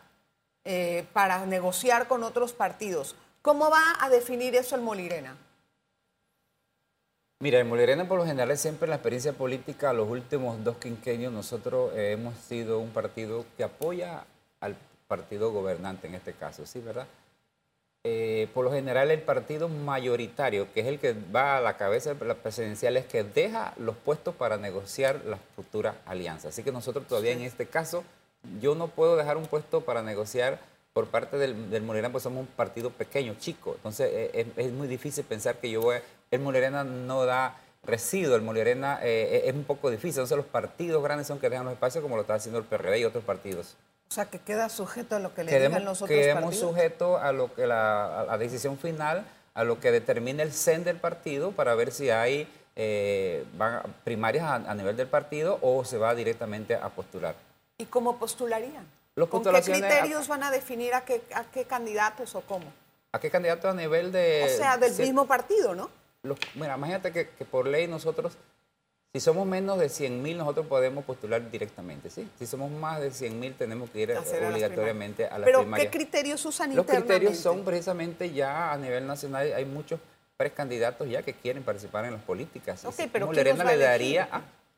Eh, 0.66 1.06
para 1.14 1.46
negociar 1.46 2.08
con 2.08 2.24
otros 2.24 2.54
partidos. 2.54 3.16
¿Cómo 3.42 3.70
va 3.70 3.98
a 4.00 4.10
definir 4.10 4.56
eso 4.56 4.76
el 4.76 4.82
Molirena? 4.82 5.36
Mira, 7.42 7.60
en 7.60 7.70
Molirena 7.70 8.08
por 8.08 8.20
lo 8.20 8.26
general 8.26 8.58
siempre 8.58 8.86
en 8.86 8.90
la 8.90 8.98
experiencia 8.98 9.32
política, 9.32 9.94
los 9.94 10.10
últimos 10.10 10.62
dos 10.62 10.78
quinquenios, 10.78 11.32
nosotros 11.32 11.94
eh, 11.96 12.12
hemos 12.12 12.38
sido 12.38 12.80
un 12.80 12.90
partido 12.90 13.46
que 13.56 13.64
apoya 13.64 14.26
al 14.60 14.76
partido 15.08 15.52
gobernante 15.52 16.08
en 16.08 16.16
este 16.16 16.34
caso, 16.34 16.66
¿sí, 16.66 16.82
verdad? 16.82 17.08
Eh, 18.06 18.48
por 18.54 18.64
lo 18.64 18.72
general 18.72 19.12
el 19.12 19.22
partido 19.22 19.68
mayoritario, 19.68 20.72
que 20.74 20.80
es 20.80 20.88
el 20.88 21.00
que 21.00 21.14
va 21.36 21.58
a 21.58 21.62
la 21.62 21.76
cabeza 21.76 22.14
de 22.14 22.26
las 22.26 22.38
presidenciales, 22.38 23.06
que 23.06 23.26
deja 23.26 23.74
los 23.78 23.98
puestos 23.98 24.34
para 24.36 24.56
negociar 24.56 25.26
las 25.26 25.42
futuras 25.54 25.96
alianzas. 26.06 26.54
Así 26.54 26.64
que 26.64 26.72
nosotros 26.72 27.06
todavía 27.08 27.34
en 27.34 27.42
este 27.42 27.66
caso, 27.66 28.06
yo 28.62 28.74
no 28.74 28.88
puedo 28.88 29.18
dejar 29.18 29.36
un 29.36 29.48
puesto 29.48 29.82
para 29.82 30.02
negociar 30.02 30.60
por 30.94 31.08
parte 31.08 31.38
del, 31.38 31.70
del 31.70 31.84
pues 32.10 32.24
somos 32.24 32.40
un 32.40 32.48
partido 32.48 32.90
pequeño, 32.90 33.36
chico. 33.38 33.74
Entonces 33.76 34.10
eh, 34.14 34.48
es, 34.56 34.72
muy 34.72 34.88
difícil 34.88 35.26
pensar 35.26 35.58
que 35.58 35.70
yo 35.70 35.82
voy... 35.82 35.98
El 36.32 36.40
Molirena 36.40 36.86
no 36.86 37.26
da 37.26 37.60
residuo, 37.84 38.36
el 38.36 38.44
Molirena 38.44 39.00
eh, 39.04 39.44
es 39.46 39.54
un 39.54 39.66
poco 39.66 39.90
difícil. 39.90 40.22
Entonces 40.22 40.38
los 40.38 40.46
partidos 40.46 41.04
grandes 41.04 41.28
son 41.28 41.40
que 41.40 41.50
dejan 41.50 41.66
los 41.66 41.74
espacios 41.74 42.02
como 42.02 42.16
lo 42.16 42.22
está 42.22 42.36
haciendo 42.36 42.60
el 42.60 42.66
PRD 42.66 43.00
y 43.00 43.04
otros 43.04 43.26
partidos. 43.26 43.76
O 44.10 44.16
sea, 44.16 44.26
que 44.26 44.40
queda 44.40 44.70
sujeto 44.70 45.16
a 45.16 45.20
lo 45.20 45.36
que 45.36 45.44
le 45.44 45.52
digan 45.60 45.86
los 45.86 46.02
otros 46.02 46.18
quedemos 46.18 46.58
sujeto 46.58 47.20
a 47.20 47.32
lo 47.32 47.54
que 47.54 47.68
la, 47.68 48.36
decisión 48.40 48.80
final, 48.80 49.24
a 49.54 49.64
lo 49.64 49.80
que 49.80 49.92
determine 49.92 50.42
el 50.42 50.52
CEN 50.52 50.84
del 50.84 50.98
partido 50.98 51.52
para 51.52 51.76
ver 51.76 51.92
si 51.92 52.10
hay 52.10 52.48
eh, 52.76 53.46
primarias 54.04 54.46
a, 54.68 54.74
nivel 54.74 54.98
del 54.98 55.08
partido 55.08 55.60
o 55.62 55.86
se 55.86 56.00
va 56.00 56.16
directamente 56.16 56.74
a 56.74 56.90
postular. 56.90 57.36
¿Y 57.78 57.86
cómo 57.86 58.18
postularían? 58.18 58.88
¿Con 59.30 59.44
qué 59.44 59.62
criterios 59.62 60.28
van 60.28 60.42
a 60.42 60.50
definir 60.50 60.96
a 60.96 61.02
qué, 61.02 61.22
a 61.36 61.44
qué 61.44 61.66
candidatos 61.66 62.34
o 62.34 62.42
cómo? 62.42 62.66
¿A 63.12 63.20
qué 63.20 63.30
candidatos 63.30 63.70
a 63.70 63.76
nivel 63.76 64.12
de...? 64.12 64.44
O 64.44 64.58
sea, 64.58 64.78
del 64.78 64.96
mismo 64.98 65.28
partido, 65.28 65.76
¿no? 65.76 65.92
mira, 66.56 66.76
imagínate 66.76 67.12
que, 67.12 67.30
que 67.30 67.46
por 67.46 67.68
ley 67.68 67.88
nosotros 67.88 68.34
si 69.12 69.20
somos 69.20 69.48
menos 69.48 69.80
de 69.80 69.88
100.000, 69.88 70.38
nosotros 70.38 70.68
podemos 70.68 71.04
postular 71.04 71.50
directamente, 71.50 72.12
¿sí? 72.12 72.30
Si 72.38 72.46
somos 72.46 72.70
más 72.70 73.02
de 73.02 73.10
100.000, 73.10 73.56
tenemos 73.58 73.90
que 73.90 74.02
ir 74.02 74.12
obligatoriamente 74.12 75.26
a 75.26 75.40
la 75.40 75.46
¿Pero 75.46 75.70
qué 75.72 75.90
criterios 75.90 76.46
usan 76.46 76.76
Los 76.76 76.86
criterios 76.86 77.38
son 77.38 77.64
precisamente 77.66 78.32
ya 78.32 78.72
a 78.72 78.78
nivel 78.78 79.08
nacional, 79.08 79.52
hay 79.52 79.66
muchos 79.66 80.00
precandidatos 80.38 81.10
ya 81.10 81.24
que 81.24 81.34
quieren 81.34 81.64
participar 81.64 82.06
en 82.06 82.14
las 82.14 82.22
políticas. 82.22 82.86
Ok, 82.86 83.10
pero 83.12 83.30
¿quién 83.30 83.58
le 83.58 83.78
daría 83.78 84.30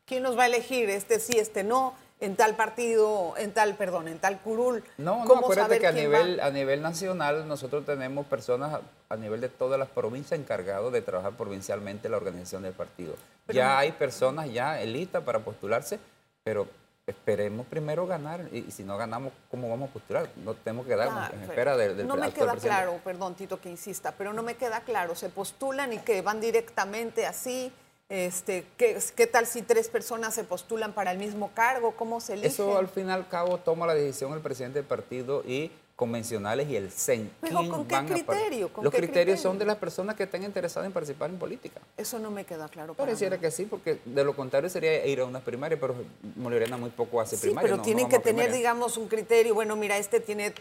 ¿Quién 0.04 0.22
nos 0.22 0.36
va 0.36 0.44
a 0.44 0.46
elegir? 0.46 0.90
Este 0.90 1.20
sí, 1.20 1.38
este 1.38 1.62
no 1.62 1.94
en 2.22 2.36
tal 2.36 2.54
partido, 2.54 3.34
en 3.36 3.52
tal, 3.52 3.74
perdón, 3.74 4.06
en 4.06 4.18
tal 4.18 4.38
curul. 4.38 4.84
No, 4.96 5.24
no, 5.24 5.38
acuérdate 5.38 5.80
que 5.80 5.88
a 5.88 5.92
nivel, 5.92 6.38
a 6.38 6.50
nivel 6.50 6.80
nacional 6.80 7.48
nosotros 7.48 7.84
tenemos 7.84 8.24
personas 8.26 8.80
a, 9.08 9.16
nivel 9.16 9.40
de 9.40 9.48
todas 9.48 9.76
las 9.76 9.88
provincias 9.88 10.38
encargados 10.38 10.92
de 10.92 11.02
trabajar 11.02 11.32
provincialmente 11.32 12.08
la 12.08 12.18
organización 12.18 12.62
del 12.62 12.74
partido. 12.74 13.16
ya 13.48 13.76
hay 13.76 13.90
personas 13.90 14.50
ya 14.52 14.76
listas 14.84 15.24
para 15.24 15.40
postularse, 15.40 15.98
pero 16.44 16.68
esperemos 17.08 17.66
primero 17.66 18.06
ganar 18.06 18.48
y, 18.52 18.70
si 18.70 18.84
no 18.84 18.96
ganamos, 18.96 19.32
¿cómo 19.50 19.68
vamos 19.68 19.90
a 19.90 19.92
postular? 19.92 20.28
No 20.44 20.54
tenemos 20.54 20.86
que 20.86 20.94
dar 20.94 21.32
en 21.34 21.42
espera 21.42 21.76
del, 21.76 21.96
del 21.96 22.06
No 22.06 22.16
me 22.16 22.32
queda 22.32 22.54
claro, 22.54 23.00
perdón 23.02 23.34
Tito 23.34 23.60
que 23.60 23.68
insista, 23.68 24.14
pero 24.16 24.32
no 24.32 24.44
me 24.44 24.54
queda 24.54 24.82
claro, 24.82 25.16
se 25.16 25.28
postulan 25.28 25.92
y 25.92 25.98
que 25.98 26.22
van 26.22 26.40
directamente 26.40 27.26
así 27.26 27.72
este, 28.12 28.66
¿qué, 28.76 28.98
¿Qué 29.16 29.26
tal 29.26 29.46
si 29.46 29.62
tres 29.62 29.88
personas 29.88 30.34
se 30.34 30.44
postulan 30.44 30.92
para 30.92 31.12
el 31.12 31.18
mismo 31.18 31.50
cargo? 31.54 31.92
¿Cómo 31.96 32.20
se 32.20 32.34
elige? 32.34 32.48
Eso 32.48 32.76
al 32.76 32.88
fin 32.88 33.08
y 33.08 33.10
al 33.10 33.26
cabo 33.26 33.56
toma 33.56 33.86
la 33.86 33.94
decisión 33.94 34.34
el 34.34 34.40
presidente 34.40 34.80
del 34.80 34.86
partido 34.86 35.42
y 35.46 35.70
convencionales 35.96 36.68
y 36.68 36.76
el 36.76 36.90
CEN. 36.90 37.30
¿Con 37.52 37.86
qué 37.86 37.96
criterio? 38.06 38.70
Los 38.82 38.92
criterios 38.92 39.40
son 39.40 39.58
de 39.58 39.64
las 39.64 39.76
personas 39.76 40.16
que 40.16 40.24
estén 40.24 40.42
interesadas 40.42 40.86
en 40.86 40.92
participar 40.92 41.30
en 41.30 41.38
política. 41.38 41.80
Eso 41.96 42.18
no 42.18 42.30
me 42.30 42.44
queda 42.44 42.68
claro. 42.68 42.94
Pareciera 42.94 43.38
que 43.38 43.50
sí, 43.50 43.66
porque 43.66 44.00
de 44.04 44.24
lo 44.24 44.34
contrario 44.34 44.70
sería 44.70 45.04
ir 45.06 45.20
a 45.20 45.26
unas 45.26 45.42
primarias, 45.42 45.78
pero 45.80 45.94
Molirena 46.36 46.76
muy 46.76 46.90
poco 46.90 47.20
hace 47.20 47.36
sí, 47.36 47.54
Pero 47.60 47.80
tienen 47.82 48.08
que 48.08 48.18
tener, 48.18 48.52
digamos, 48.52 48.96
un 48.96 49.08
criterio. 49.08 49.54
Bueno, 49.54 49.76
mira, 49.76 49.98
este 49.98 50.20
tiene, 50.20 50.54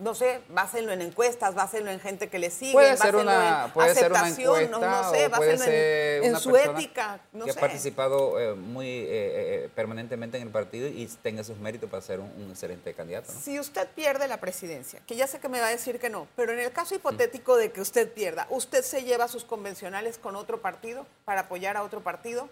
no 0.00 0.14
sé, 0.14 0.40
básenlo 0.48 0.92
en 0.92 1.02
encuestas, 1.02 1.54
básenlo 1.54 1.90
en 1.90 2.00
gente 2.00 2.28
que 2.28 2.38
le 2.38 2.50
sigue, 2.50 2.72
puede 2.72 2.96
ser 2.96 3.16
una, 3.16 3.70
puede 3.74 3.94
ser 3.94 4.10
una 4.10 4.28
encuesta, 4.28 4.78
no, 4.78 5.10
sé, 5.10 5.28
básenlo 5.28 5.64
en, 5.66 6.36
su 6.38 6.56
ética. 6.56 7.20
No 7.32 7.44
que 7.44 7.50
ha 7.50 7.54
participado 7.54 8.40
eh, 8.40 8.54
muy 8.54 8.86
eh, 8.86 9.06
eh, 9.10 9.70
permanentemente 9.74 10.38
en 10.38 10.44
el 10.44 10.50
partido 10.50 10.88
y 10.88 11.06
tenga 11.22 11.44
sus 11.44 11.58
méritos 11.58 11.90
para 11.90 12.02
ser 12.02 12.20
un, 12.20 12.30
un 12.38 12.50
excelente 12.50 12.94
candidato. 12.94 13.32
Si 13.32 13.60
usted 13.60 13.86
pierde 13.94 14.26
la 14.28 14.38
presidencia, 14.38 14.77
que 15.06 15.16
ya 15.16 15.26
sé 15.26 15.40
que 15.40 15.48
me 15.48 15.60
va 15.60 15.68
a 15.68 15.70
decir 15.70 15.98
que 15.98 16.10
no, 16.10 16.28
pero 16.36 16.52
en 16.52 16.58
el 16.58 16.72
caso 16.72 16.94
hipotético 16.94 17.56
de 17.56 17.72
que 17.72 17.80
usted 17.80 18.12
pierda, 18.12 18.46
¿usted 18.50 18.82
se 18.82 19.02
lleva 19.02 19.28
sus 19.28 19.44
convencionales 19.44 20.18
con 20.18 20.36
otro 20.36 20.60
partido 20.60 21.06
para 21.24 21.42
apoyar 21.42 21.76
a 21.76 21.82
otro 21.82 22.00
partido? 22.00 22.48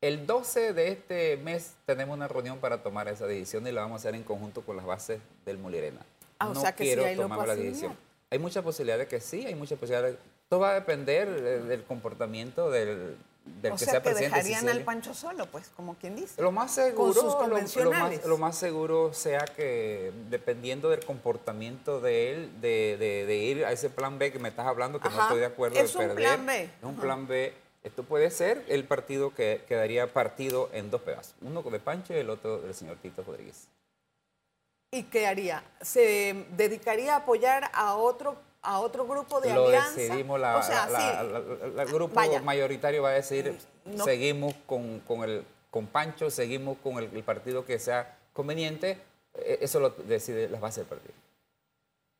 El 0.00 0.26
12 0.26 0.72
de 0.72 0.88
este 0.88 1.36
mes 1.36 1.74
tenemos 1.84 2.16
una 2.16 2.26
reunión 2.26 2.58
para 2.58 2.82
tomar 2.82 3.08
esa 3.08 3.26
decisión 3.26 3.66
y 3.66 3.72
la 3.72 3.82
vamos 3.82 3.96
a 3.96 4.08
hacer 4.08 4.14
en 4.14 4.24
conjunto 4.24 4.62
con 4.62 4.76
las 4.76 4.86
bases 4.86 5.20
del 5.44 5.58
Molirena. 5.58 6.00
Ah, 6.38 6.48
o 6.48 6.54
sea 6.54 6.74
que 6.74 6.84
quiero 6.84 7.02
sí 7.02 7.08
hay 7.08 7.16
tomar 7.16 7.46
la 7.46 7.54
decisión. 7.54 7.96
Hay 8.30 8.38
muchas 8.38 8.64
posibilidades 8.64 9.08
que 9.08 9.20
sí, 9.20 9.44
hay 9.44 9.54
muchas 9.54 9.78
posibilidades. 9.78 10.16
Todo 10.48 10.60
va 10.60 10.70
a 10.70 10.74
depender 10.74 11.64
del 11.64 11.84
comportamiento 11.84 12.70
del, 12.70 13.16
del 13.62 13.72
o 13.72 13.76
que 13.76 13.84
sea, 13.84 13.92
sea 13.92 14.02
que 14.02 14.14
dejarían 14.14 14.68
al 14.68 14.82
Pancho 14.82 15.14
solo, 15.14 15.46
pues, 15.46 15.70
como 15.76 15.94
quien 15.96 16.16
dice. 16.16 16.40
Lo 16.40 16.52
más 16.52 16.72
seguro, 16.72 17.38
lo, 18.24 18.38
más, 18.38 18.56
seguro 18.56 19.12
sea 19.12 19.40
que 19.44 20.12
dependiendo 20.28 20.90
del 20.90 21.04
comportamiento 21.04 22.00
de 22.00 22.32
él, 22.32 22.60
de, 22.60 23.36
ir 23.36 23.64
a 23.64 23.72
ese 23.72 23.90
plan 23.90 24.18
B 24.18 24.32
que 24.32 24.38
me 24.38 24.48
estás 24.48 24.66
hablando, 24.66 25.00
que 25.00 25.08
no 25.08 25.22
estoy 25.22 25.40
de 25.40 25.46
acuerdo 25.46 25.78
es 25.78 25.94
un 25.94 26.14
plan 26.14 26.46
B. 26.46 26.64
Es 26.64 26.70
un 26.82 26.96
plan 26.96 27.26
B. 27.26 27.54
Esto 27.82 28.02
puede 28.02 28.30
ser 28.30 28.64
el 28.68 28.84
partido 28.84 29.34
que 29.34 29.64
quedaría 29.66 30.12
partido 30.12 30.68
en 30.72 30.90
dos 30.90 31.00
pedazos, 31.00 31.34
uno 31.40 31.62
de 31.62 31.80
Pancho 31.80 32.12
y 32.12 32.18
el 32.18 32.28
otro 32.28 32.60
del 32.60 32.74
señor 32.74 32.98
Tito 32.98 33.22
Rodríguez. 33.22 33.68
¿Y 34.92 35.04
qué 35.04 35.26
haría? 35.26 35.62
¿Se 35.80 36.46
dedicaría 36.56 37.14
a 37.14 37.18
apoyar 37.18 37.70
a 37.72 37.94
otro 37.94 38.36
a 38.62 38.80
otro 38.80 39.06
grupo 39.06 39.40
de 39.40 39.54
lo 39.54 39.66
alianza. 39.66 39.92
decidimos, 39.96 40.38
la, 40.38 40.60
el 41.78 41.86
grupo 41.86 42.20
mayoritario 42.42 43.02
va 43.02 43.10
a 43.10 43.12
decir, 43.12 43.56
mm, 43.84 44.00
seguimos 44.02 44.54
con, 44.66 45.00
con, 45.00 45.22
el, 45.22 45.44
con 45.70 45.86
Pancho, 45.86 46.30
seguimos 46.30 46.78
con 46.82 46.98
el, 46.98 47.08
partido 47.22 47.64
que 47.64 47.78
sea 47.78 48.18
conveniente, 48.32 48.98
e, 49.34 49.58
eso 49.62 49.80
lo 49.80 49.90
decide 49.90 50.48
las 50.48 50.60
bases 50.60 50.78
del 50.78 50.86
partido. 50.86 51.14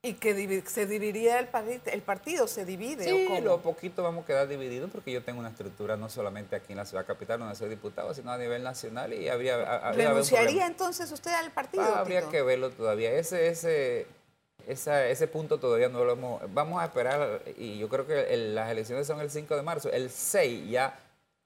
¿Y 0.03 0.15
que 0.15 0.63
se 0.67 0.87
dividiría 0.87 1.39
el, 1.39 1.49
partido, 1.49 1.83
el 1.85 2.01
partido? 2.01 2.49
¿Se 2.49 2.65
divide? 2.65 3.05
Sí, 3.05 3.29
lo 3.43 3.61
poquito 3.61 4.03
vamos 4.03 4.25
a 4.25 4.27
quedar 4.27 4.49
divididos 4.49 4.91
porque 4.91 5.13
yo 5.13 5.23
tengo 5.23 5.41
una 5.41 5.51
estructura 5.51 5.99
no 5.99 6.09
solamente 6.09 6.57
aquí 6.57 6.73
en 6.73 6.79
la 6.79 6.87
ciudad 6.87 7.05
capital 7.05 7.39
donde 7.39 7.55
soy 7.55 7.69
diputado, 7.69 8.15
sino 8.15 8.33
a 8.33 8.39
nivel 8.39 8.63
nacional 8.63 9.13
y 9.13 9.29
habría... 9.29 9.93
¿Renunciaría 9.93 10.67
entonces 10.67 11.13
usted 11.13 11.33
al 11.33 11.51
partido? 11.51 11.85
Ah, 11.85 11.99
habría 11.99 12.23
que 12.31 12.41
verlo 12.41 12.71
todavía. 12.71 13.13
Ese, 13.13 13.49
ese, 13.49 14.07
ese 14.67 15.27
punto 15.29 15.59
todavía 15.59 15.89
no 15.89 16.05
lo 16.05 16.13
hemos... 16.13 16.43
Vamos 16.55 16.81
a 16.81 16.87
esperar, 16.87 17.43
y 17.57 17.79
yo 17.79 17.89
creo 17.89 18.07
que 18.07 18.37
las 18.37 18.71
elecciones 18.71 19.07
son 19.07 19.21
el 19.21 19.31
5 19.31 19.57
de 19.57 19.63
marzo. 19.63 19.91
El 19.91 20.11
6 20.11 20.71
ya 20.71 20.99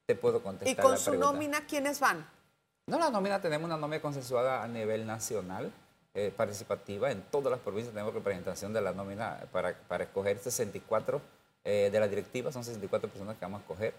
te 0.06 0.14
puedo 0.14 0.42
contestar. 0.42 0.72
¿Y 0.72 0.76
con 0.76 0.98
su 0.98 1.14
nómina 1.14 1.66
quiénes 1.66 2.00
van? 2.00 2.26
No, 2.86 2.98
la 2.98 3.10
nómina 3.10 3.40
tenemos 3.40 3.66
una 3.66 3.78
nómina 3.78 4.02
consensuada 4.02 4.62
a 4.62 4.68
nivel 4.68 5.06
nacional, 5.06 5.72
eh, 6.14 6.32
participativa. 6.36 7.10
En 7.10 7.22
todas 7.22 7.50
las 7.50 7.60
provincias 7.60 7.94
tenemos 7.94 8.12
representación 8.12 8.72
de 8.72 8.82
la 8.82 8.92
nómina 8.92 9.40
para, 9.50 9.74
para 9.88 10.04
escoger 10.04 10.38
64 10.38 11.20
eh, 11.64 11.88
de 11.90 12.00
la 12.00 12.06
directiva, 12.08 12.52
son 12.52 12.62
64 12.62 13.08
personas 13.08 13.36
que 13.36 13.44
vamos 13.44 13.60
a 13.60 13.62
escoger. 13.62 13.94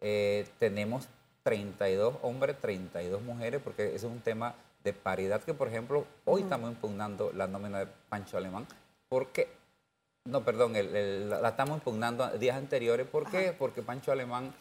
Eh, 0.00 0.46
tenemos 0.58 1.08
32 1.44 2.16
hombres, 2.22 2.56
32 2.60 3.22
mujeres, 3.22 3.60
porque 3.62 3.94
eso 3.94 4.08
es 4.08 4.12
un 4.12 4.20
tema 4.20 4.56
de 4.86 4.92
paridad 4.92 5.42
que, 5.42 5.52
por 5.52 5.66
ejemplo, 5.66 6.06
hoy 6.24 6.42
estamos 6.42 6.70
impugnando 6.70 7.32
la 7.34 7.48
nómina 7.48 7.80
de 7.80 7.88
Pancho 8.08 8.38
Alemán, 8.38 8.66
porque, 9.08 9.48
no, 10.24 10.44
perdón, 10.44 10.74
la, 10.74 11.48
estamos 11.48 11.78
impugnando 11.78 12.26
días 12.38 12.56
anteriores, 12.56 13.04
¿por 13.04 13.28
qué? 13.28 13.52
Porque 13.58 13.82
Pancho 13.82 14.12
Alemán 14.12 14.54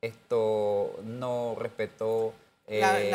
esto 0.00 1.00
no 1.02 1.56
respetó... 1.58 2.32
Eh, 2.68 3.12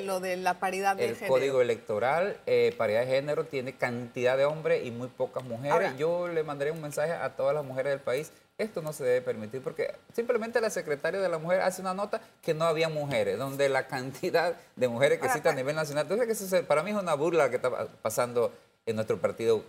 lo 0.00 0.20
de 0.20 0.38
la 0.38 0.58
paridad 0.58 0.96
de 0.96 1.10
el 1.10 1.18
código 1.28 1.60
electoral, 1.60 2.38
eh, 2.46 2.74
paridad 2.78 3.00
de 3.00 3.08
género, 3.08 3.44
tiene 3.44 3.74
cantidad 3.74 4.38
de 4.38 4.46
hombres 4.46 4.86
y 4.86 4.90
muy 4.90 5.08
pocas 5.08 5.44
mujeres. 5.44 5.98
Yo 5.98 6.28
le 6.28 6.42
mandaré 6.42 6.70
un 6.70 6.80
mensaje 6.80 7.12
a 7.12 7.36
todas 7.36 7.54
las 7.54 7.62
mujeres 7.62 7.92
del 7.92 8.00
país 8.00 8.32
esto 8.58 8.80
no 8.80 8.92
se 8.92 9.04
debe 9.04 9.20
permitir 9.20 9.62
porque 9.62 9.94
simplemente 10.14 10.60
la 10.60 10.70
secretaria 10.70 11.20
de 11.20 11.28
la 11.28 11.38
mujer 11.38 11.60
hace 11.60 11.82
una 11.82 11.94
nota 11.94 12.20
que 12.42 12.54
no 12.54 12.64
había 12.64 12.88
mujeres, 12.88 13.38
donde 13.38 13.68
la 13.68 13.86
cantidad 13.86 14.56
de 14.76 14.88
mujeres 14.88 15.20
que 15.20 15.26
existe 15.26 15.48
a 15.48 15.52
nivel 15.52 15.76
nacional. 15.76 16.06
Entonces, 16.10 16.40
eso 16.40 16.64
para 16.64 16.82
mí 16.82 16.90
es 16.90 16.96
una 16.96 17.14
burla 17.14 17.50
que 17.50 17.56
está 17.56 17.88
pasando 18.02 18.52
en 18.86 18.96
nuestro 18.96 19.18
partido. 19.20 19.62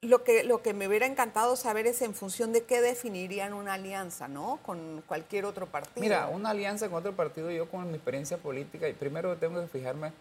Lo 0.00 0.22
que, 0.22 0.44
lo 0.44 0.62
que 0.62 0.74
me 0.74 0.86
hubiera 0.86 1.06
encantado 1.06 1.56
saber 1.56 1.88
es 1.88 2.02
en 2.02 2.14
función 2.14 2.52
de 2.52 2.62
qué 2.62 2.80
definirían 2.80 3.52
una 3.52 3.74
alianza, 3.74 4.28
¿no? 4.28 4.60
Con 4.62 5.02
cualquier 5.06 5.44
otro 5.44 5.66
partido. 5.66 6.00
Mira, 6.00 6.28
una 6.28 6.50
alianza 6.50 6.88
con 6.88 6.98
otro 6.98 7.16
partido, 7.16 7.50
yo 7.50 7.68
con 7.68 7.88
mi 7.88 7.94
experiencia 7.94 8.36
política, 8.36 8.86
primero 8.96 9.36
tengo 9.38 9.60
que 9.60 9.66
fijarme 9.66 10.12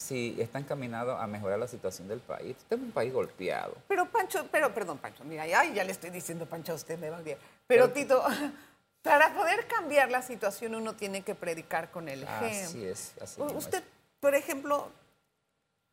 si 0.00 0.34
está 0.40 0.58
encaminado 0.58 1.16
a 1.18 1.26
mejorar 1.26 1.58
la 1.58 1.68
situación 1.68 2.08
del 2.08 2.20
país. 2.20 2.56
Este 2.58 2.74
es 2.74 2.80
un 2.80 2.90
país 2.90 3.12
golpeado. 3.12 3.74
Pero 3.86 4.06
Pancho, 4.06 4.46
pero 4.50 4.72
perdón 4.72 4.98
Pancho, 4.98 5.24
mira, 5.24 5.46
ya, 5.46 5.62
ya 5.64 5.84
le 5.84 5.92
estoy 5.92 6.10
diciendo 6.10 6.46
Pancho 6.46 6.72
a 6.72 6.76
usted, 6.76 6.98
me 6.98 7.10
va 7.10 7.20
bien. 7.20 7.36
Pero, 7.66 7.90
Tito, 7.90 8.24
para 9.02 9.34
poder 9.34 9.66
cambiar 9.66 10.10
la 10.10 10.22
situación 10.22 10.74
uno 10.74 10.94
tiene 10.94 11.22
que 11.22 11.34
predicar 11.34 11.90
con 11.90 12.08
el 12.08 12.22
ejemplo. 12.22 12.48
Así 12.48 12.84
es. 12.84 13.12
Así 13.20 13.42
mismo 13.42 13.58
Usted, 13.58 13.78
es. 13.78 13.84
por 14.20 14.34
ejemplo, 14.34 14.88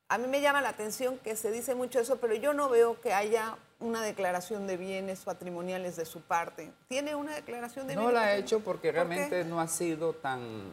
a 0.08 0.18
mí 0.18 0.28
me 0.28 0.40
llama 0.40 0.62
la 0.62 0.70
atención 0.70 1.18
que 1.18 1.36
se 1.36 1.52
dice 1.52 1.76
mucho 1.76 2.00
eso, 2.00 2.18
pero 2.18 2.34
yo 2.34 2.54
no 2.54 2.70
veo 2.70 3.02
que 3.02 3.14
haya 3.14 3.58
una 3.80 4.02
declaración 4.02 4.68
de 4.68 4.78
bienes 4.78 5.20
patrimoniales 5.26 5.98
de 5.98 6.06
su 6.06 6.22
parte. 6.22 6.72
¿Tiene 6.88 7.14
una 7.14 7.36
declaración 7.36 7.88
de 7.88 7.96
No 7.96 8.02
bienes 8.04 8.14
la 8.16 8.20
he 8.22 8.24
patrimoniales? 8.24 8.46
hecho 8.46 8.60
porque 8.64 8.92
realmente 8.94 9.44
no 9.44 9.60
ha 9.60 9.68
sido 9.68 10.14
tan 10.14 10.72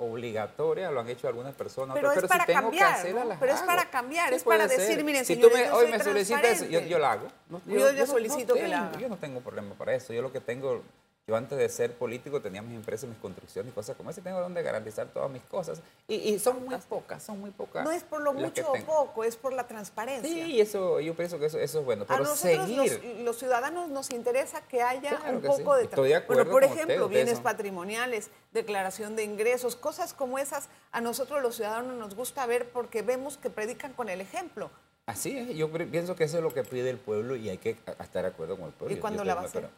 obligatoria, 0.00 0.90
lo 0.90 1.00
han 1.00 1.08
hecho 1.08 1.28
algunas 1.28 1.54
personas. 1.54 1.94
Pero 1.94 2.08
otras, 2.08 2.24
es 2.24 2.28
para 2.28 2.44
si 2.44 2.46
tengo 2.48 2.60
cambiar, 2.62 3.02
que 3.02 3.12
¿no? 3.12 3.36
Pero 3.38 3.52
es 3.52 3.60
para 3.62 3.90
cambiar, 3.90 4.28
Sí, 4.30 4.34
es 4.36 4.44
para 4.44 4.66
decir, 4.66 4.86
ser. 4.96 5.04
miren, 5.04 5.24
si 5.24 5.34
señores, 5.34 5.52
tú 5.52 5.58
me, 5.58 5.66
yo 5.66 5.74
hoy 5.76 5.82
soy 5.86 5.92
me 5.98 6.04
solicitas, 6.04 6.68
yo, 6.68 6.80
yo 6.80 6.98
la 6.98 7.12
hago. 7.12 7.28
No, 7.48 7.60
Yo 7.66 7.92
le 7.92 8.00
no- 8.00 8.06
solicito 8.06 8.54
no 8.54 8.60
que 8.60 8.68
la 8.68 8.76
tengo- 8.76 8.88
haga. 8.90 8.98
Yo 9.00 9.08
no 9.08 9.16
tengo 9.16 9.40
problema 9.40 9.74
para 9.74 9.94
eso. 9.94 10.12
Yo 10.12 10.22
lo 10.22 10.32
que 10.32 10.40
tengo, 10.40 10.82
yo 11.30 11.36
antes 11.36 11.56
de 11.56 11.68
ser 11.68 11.94
político 11.94 12.40
tenía 12.42 12.60
mis 12.60 12.74
empresas, 12.74 13.08
mis 13.08 13.18
construcciones 13.18 13.70
y 13.70 13.74
cosas 13.74 13.96
como 13.96 14.10
esa. 14.10 14.20
y 14.20 14.24
Tengo 14.24 14.40
donde 14.40 14.62
garantizar 14.62 15.06
todas 15.06 15.30
mis 15.30 15.42
cosas. 15.44 15.80
Y, 16.08 16.14
y 16.16 16.38
son 16.40 16.64
muy 16.64 16.76
pocas, 16.88 17.22
son 17.22 17.38
muy 17.40 17.50
pocas. 17.52 17.84
No 17.84 17.92
es 17.92 18.02
por 18.02 18.20
lo 18.20 18.32
mucho 18.32 18.68
o 18.72 18.74
poco, 18.84 19.22
es 19.22 19.36
por 19.36 19.52
la 19.52 19.66
transparencia. 19.68 20.28
Sí, 20.28 20.60
eso, 20.60 20.98
yo 20.98 21.14
pienso 21.14 21.38
que 21.38 21.46
eso, 21.46 21.58
eso 21.58 21.78
es 21.78 21.84
bueno. 21.84 22.02
A 22.02 22.06
Pero 22.08 22.24
nosotros 22.24 22.66
seguir. 22.66 22.76
los, 23.16 23.24
los 23.24 23.38
ciudadanos 23.38 23.88
nos 23.88 24.10
interesa 24.10 24.60
que 24.62 24.82
haya 24.82 25.10
Claro 25.18 25.36
un 25.36 25.40
que 25.42 25.46
poco 25.48 25.72
sí. 25.74 25.78
de... 25.78 25.84
Estoy 25.84 26.08
de 26.08 26.16
tra- 26.16 26.26
bueno, 26.26 26.50
por 26.50 26.64
ejemplo, 26.64 27.04
usted, 27.04 27.08
bienes 27.16 27.34
son- 27.34 27.42
patrimoniales, 27.44 28.30
declaración 28.52 29.14
de 29.14 29.22
ingresos, 29.22 29.76
cosas 29.76 30.12
como 30.12 30.38
esas, 30.38 30.68
a 30.90 31.00
nosotros 31.00 31.40
los 31.40 31.54
ciudadanos 31.54 31.96
nos 31.96 32.16
gusta 32.16 32.44
ver 32.46 32.68
porque 32.70 33.02
vemos 33.02 33.36
que 33.36 33.50
predican 33.50 33.92
con 33.92 34.08
el 34.08 34.20
ejemplo. 34.20 34.70
Así 35.06 35.36
es, 35.38 35.56
yo 35.56 35.70
pienso 35.72 36.14
que 36.16 36.24
eso 36.24 36.38
es 36.38 36.42
lo 36.42 36.52
que 36.52 36.62
pide 36.62 36.90
el 36.90 36.98
pueblo 36.98 37.34
y 37.36 37.48
hay 37.48 37.58
que 37.58 37.70
estar 38.00 38.22
de 38.22 38.28
acuerdo 38.28 38.56
con 38.56 38.66
el 38.66 38.72
pueblo. 38.72 38.96
¿Y 38.96 39.00
cuándo 39.00 39.24
la 39.24 39.34
va 39.34 39.42
a 39.42 39.44
hacer? 39.44 39.68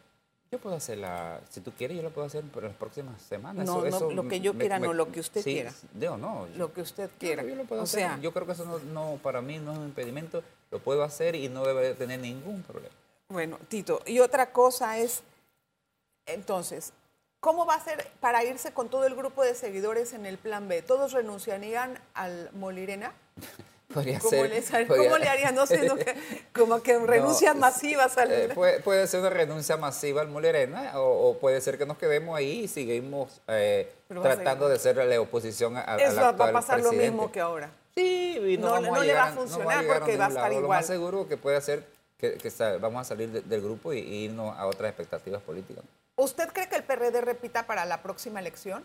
Pero 0.53 0.59
Yo 0.59 0.63
puedo 0.63 0.75
hacerla, 0.75 1.41
si 1.49 1.61
tú 1.61 1.71
quieres, 1.71 1.97
yo 1.97 2.03
la 2.03 2.09
puedo 2.09 2.27
hacer 2.27 2.43
por 2.45 2.63
las 2.63 2.73
próximas 2.75 3.21
semanas. 3.21 3.65
No, 3.65 3.85
Eso- 3.85 3.89
no, 3.89 4.07
eso 4.07 4.11
lo 4.11 4.27
que 4.27 4.39
yo 4.39 4.53
me- 4.53 4.59
quiera, 4.59 4.79
me- 4.79 4.87
no, 4.87 4.93
lo 4.93 5.11
que 5.11 5.19
usted 5.19 5.41
sí, 5.41 5.53
quiera. 5.53 5.73
Yo 5.99 6.17
no. 6.17 6.47
Lo 6.55 6.71
que 6.73 6.81
usted 6.81 7.09
quiera. 7.19 7.43
yo 7.43 7.55
lo 7.55 7.63
puedo 7.65 7.81
o 7.81 7.83
hacer. 7.85 7.99
sea, 8.01 8.19
yo 8.21 8.31
creo 8.31 8.45
que 8.45 8.53
eso 8.53 8.65
no, 8.65 8.79
no, 8.79 9.17
para 9.21 9.41
mí 9.41 9.57
no 9.59 9.71
es 9.73 9.77
un 9.79 9.85
impedimento, 9.85 10.43
lo 10.71 10.79
puedo 10.79 11.03
hacer 11.03 11.35
y 11.35 11.49
no 11.49 11.63
debe 11.65 11.81
de 11.81 11.93
tener 11.95 12.19
ningún 12.19 12.61
problema. 12.63 12.93
Bueno, 13.29 13.57
Tito, 13.67 14.01
y 14.05 14.19
otra 14.19 14.51
cosa 14.51 14.97
es, 14.99 15.23
entonces, 16.25 16.93
¿cómo 17.39 17.65
va 17.65 17.75
a 17.75 17.83
ser 17.83 18.07
para 18.19 18.43
irse 18.43 18.73
con 18.73 18.89
todo 18.89 19.05
el 19.05 19.15
grupo 19.15 19.43
de 19.43 19.55
seguidores 19.55 20.13
en 20.13 20.25
el 20.25 20.37
plan 20.37 20.67
B? 20.67 20.81
¿Todos 20.81 21.11
renunciarían 21.13 21.97
al 22.13 22.49
Molirena? 22.53 23.13
Podría 23.93 24.19
¿Cómo, 24.19 24.29
ser. 24.29 24.49
les- 24.49 24.69
podría- 24.69 24.87
cómo 24.87 25.17
le 25.17 25.27
harían? 25.29 25.53
No 25.55 25.65
sé, 25.65 25.87
no, 25.87 25.95
que- 25.95 26.15
como 26.53 26.81
que 26.81 26.97
renuncias 26.99 27.53
No, 27.55 27.61
masivas 27.61 28.17
al... 28.17 28.31
Eh, 28.31 28.49
puede, 28.55 28.79
puede 28.79 29.05
ser 29.07 29.19
una 29.19 29.29
renuncia 29.29 29.77
masiva 29.77 30.21
al 30.21 30.27
Molerena 30.29 30.99
o, 30.99 31.29
o 31.29 31.37
puede 31.37 31.61
ser 31.61 31.77
que 31.77 31.85
nos 31.85 31.97
quedemos 31.97 32.37
ahí 32.37 32.61
y 32.61 32.67
seguimos 32.67 33.41
eh, 33.47 33.91
tratando 34.07 34.67
de 34.69 34.79
ser 34.79 34.97
la 34.97 35.21
oposición 35.21 35.77
a, 35.77 35.81
a- 35.93 35.97
Eso 35.97 36.21
va 36.21 36.29
a 36.29 36.51
pasar 36.51 36.81
lo 36.81 36.91
mismo 36.91 37.31
que 37.31 37.39
ahora. 37.39 37.69
Sí, 37.95 38.37
y 38.53 38.57
no, 38.57 38.79
No 38.81 38.91
no 38.95 39.03
le 39.03 39.13
va 39.13 39.25
a 39.25 39.31
funcionar 39.33 39.85
porque 39.85 40.17
va 40.17 40.25
a 40.25 40.29
estar 40.29 40.43
lado. 40.45 40.53
Lo 40.55 40.59
igual. 40.65 40.79
más 40.79 40.87
seguro 40.87 41.27
que 41.27 41.37
puede 41.37 41.57
hacer 41.57 41.85
que, 42.17 42.33
que 42.37 42.51
vamos 42.79 43.01
a 43.01 43.03
salir 43.03 43.29
de- 43.29 43.41
del 43.41 43.61
grupo 43.61 43.93
y, 43.93 43.99
y 43.99 44.15
irnos 44.25 44.57
a 44.57 44.65
otras 44.65 44.89
expectativas 44.89 45.41
políticas. 45.43 45.83
¿Usted 46.15 46.47
cree 46.49 46.67
que 46.69 46.75
el 46.75 46.83
PRD 46.83 47.21
repita 47.21 47.67
para 47.67 47.85
la 47.85 48.01
próxima 48.01 48.39
elección? 48.39 48.83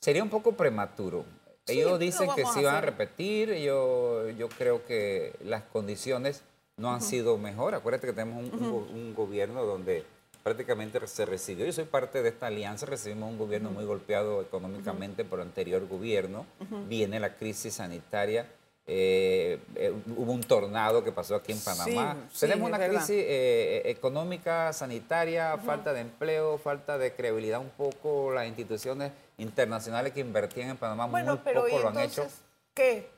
Sería 0.00 0.22
un 0.22 0.30
poco 0.30 0.52
prematuro. 0.52 1.24
Ellos 1.70 1.90
lo 1.90 1.98
dicen 1.98 2.28
que 2.34 2.44
sí 2.46 2.62
van 2.62 2.76
a 2.76 2.80
repetir. 2.80 3.54
Yo, 3.54 4.28
yo 4.30 4.48
creo 4.48 4.84
que 4.86 5.34
las 5.44 5.62
condiciones 5.64 6.42
no 6.76 6.92
han 6.92 7.02
sido 7.02 7.38
mejor. 7.38 7.74
Acuérdate 7.74 8.08
que 8.08 8.12
tenemos 8.12 8.52
un 8.52 9.14
gobierno 9.14 9.64
donde 9.64 10.04
prácticamente 10.42 11.06
se 11.06 11.26
recibió. 11.26 11.66
Yo 11.66 11.72
soy 11.72 11.84
parte 11.84 12.22
de 12.22 12.30
esta 12.30 12.46
alianza. 12.46 12.86
Recibimos 12.86 13.30
un 13.30 13.38
gobierno 13.38 13.70
muy 13.70 13.84
golpeado 13.84 14.40
económicamente 14.40 15.24
por 15.24 15.40
el 15.40 15.46
anterior 15.46 15.86
gobierno. 15.86 16.46
Viene 16.88 17.20
la 17.20 17.36
crisis 17.36 17.74
sanitaria. 17.74 18.46
Eh, 18.86 19.60
eh, 19.76 19.94
hubo 20.16 20.32
un 20.32 20.42
tornado 20.42 21.04
que 21.04 21.12
pasó 21.12 21.36
aquí 21.36 21.52
en 21.52 21.60
Panamá. 21.60 22.16
sí, 22.32 22.40
Tenemos 22.40 22.68
una 22.68 22.78
crisis 22.78 23.10
eh, 23.10 23.82
económica, 23.84 24.72
sanitaria, 24.72 25.56
falta 25.58 25.92
de 25.92 26.00
empleo, 26.00 26.58
falta 26.58 26.98
de 26.98 27.14
credibilidad 27.14 27.60
un 27.60 27.70
poco. 27.70 28.32
Las 28.32 28.46
instituciones 28.48 29.12
internacionales 29.38 30.12
que 30.12 30.20
invertían 30.20 30.70
en 30.70 30.76
Panamá 30.76 31.06
Bueno, 31.06 31.34
muy 31.34 31.40
pero 31.44 31.62
poco 31.64 31.78
¿y 31.78 31.82
lo 31.82 31.88
han 31.88 31.98
hecho. 32.00 32.26
qué? 32.74 33.08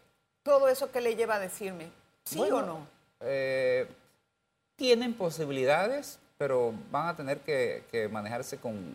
¿Todo 0.42 0.68
eso 0.68 0.90
que 0.90 1.00
le 1.00 1.14
lleva 1.16 1.36
a 1.36 1.38
decirme? 1.40 1.88
¿Sí 2.24 2.38
Bueno, 2.38 2.56
o 2.58 2.62
no? 2.62 2.86
tienen 4.76 5.14
posibilidades, 5.14 6.18
pero 6.38 6.74
van 6.90 7.08
a 7.08 7.16
tener 7.16 7.38
que, 7.40 7.84
que 7.90 8.08
manejarse 8.08 8.58
con, 8.58 8.94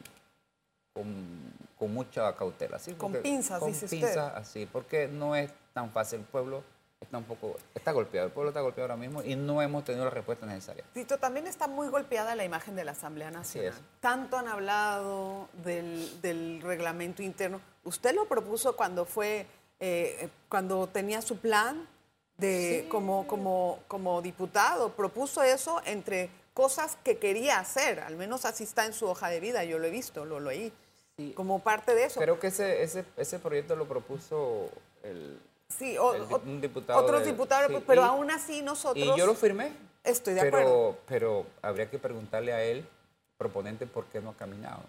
con, 0.93 1.53
con 1.77 1.93
mucha 1.93 2.35
cautela. 2.35 2.77
¿sí? 2.79 2.93
Con 2.93 3.13
Porque- 3.13 3.29
pinzas, 3.29 3.59
con 3.59 3.69
dice 3.71 3.85
usted. 3.85 3.97
pinzas, 3.99 4.33
así, 4.35 4.65
porque 4.65 5.07
no 5.07 5.35
es 5.35 5.49
tan 5.77 5.91
fácil. 5.91 6.21
El 6.21 6.25
pueblo 6.25 6.63
está 6.99 7.19
un 7.19 7.25
poco, 7.25 7.55
está 7.75 7.91
golpeado, 7.91 8.25
el 8.25 8.33
pueblo 8.33 8.49
está 8.49 8.61
golpeado 8.61 8.91
ahora 8.91 8.99
mismo 8.99 9.21
y 9.21 9.35
no 9.35 9.61
hemos 9.61 9.83
tenido 9.83 10.05
la 10.05 10.09
respuesta 10.09 10.47
necesaria. 10.47 10.83
Tito, 10.91 11.19
también 11.19 11.45
está 11.45 11.67
muy 11.67 11.87
golpeada 11.89 12.35
la 12.35 12.43
imagen 12.43 12.75
de 12.75 12.83
la 12.83 12.93
Asamblea 12.93 13.29
Nacional. 13.29 13.73
es. 13.73 13.81
Tanto 13.99 14.37
han 14.37 14.47
hablado 14.47 15.49
del, 15.63 16.19
del 16.23 16.61
reglamento 16.63 17.21
interno. 17.21 17.61
Usted 17.83 18.15
lo 18.15 18.25
propuso 18.25 18.75
cuando 18.75 19.05
fue, 19.05 19.45
eh, 19.79 20.29
cuando 20.49 20.87
tenía 20.87 21.21
su 21.21 21.37
plan 21.37 21.87
de 22.37 22.87
como, 22.89 23.27
como, 23.27 23.79
como 23.87 24.23
diputado. 24.23 24.93
Propuso 24.93 25.43
eso 25.43 25.79
entre 25.85 26.31
cosas 26.55 26.97
que 27.03 27.19
quería 27.19 27.59
hacer. 27.59 27.99
Al 27.99 28.15
menos 28.15 28.45
así 28.45 28.63
está 28.63 28.87
en 28.87 28.93
su 28.93 29.05
hoja 29.05 29.29
de 29.29 29.39
vida. 29.39 29.63
Yo 29.63 29.77
lo 29.77 29.85
he 29.85 29.91
visto, 29.91 30.25
lo 30.25 30.39
leí. 30.39 30.73
Sí. 31.17 31.33
Como 31.35 31.59
parte 31.59 31.93
de 31.93 32.05
eso. 32.05 32.19
Creo 32.19 32.39
que 32.39 32.47
ese, 32.47 32.81
ese, 32.81 33.05
ese 33.15 33.37
proyecto 33.37 33.75
lo 33.75 33.87
propuso 33.87 34.69
el, 35.03 35.39
sí, 35.69 35.97
o- 35.97 36.13
el 36.15 36.61
diputado 36.61 36.99
otros 36.99 37.25
diputados, 37.25 37.71
sí, 37.71 37.83
pero 37.85 38.01
y- 38.01 38.05
aún 38.05 38.31
así 38.31 38.61
nosotros... 38.61 39.05
y 39.05 39.17
yo 39.17 39.25
lo 39.25 39.35
firmé. 39.35 39.71
Estoy 40.03 40.33
de 40.35 40.41
pero, 40.41 40.57
acuerdo. 40.57 40.97
Pero 41.07 41.45
habría 41.61 41.89
que 41.89 41.99
preguntarle 41.99 42.53
a 42.53 42.63
él, 42.63 42.87
proponente, 43.37 43.85
por 43.85 44.05
qué 44.05 44.21
no 44.21 44.29
ha 44.31 44.33
caminado. 44.35 44.83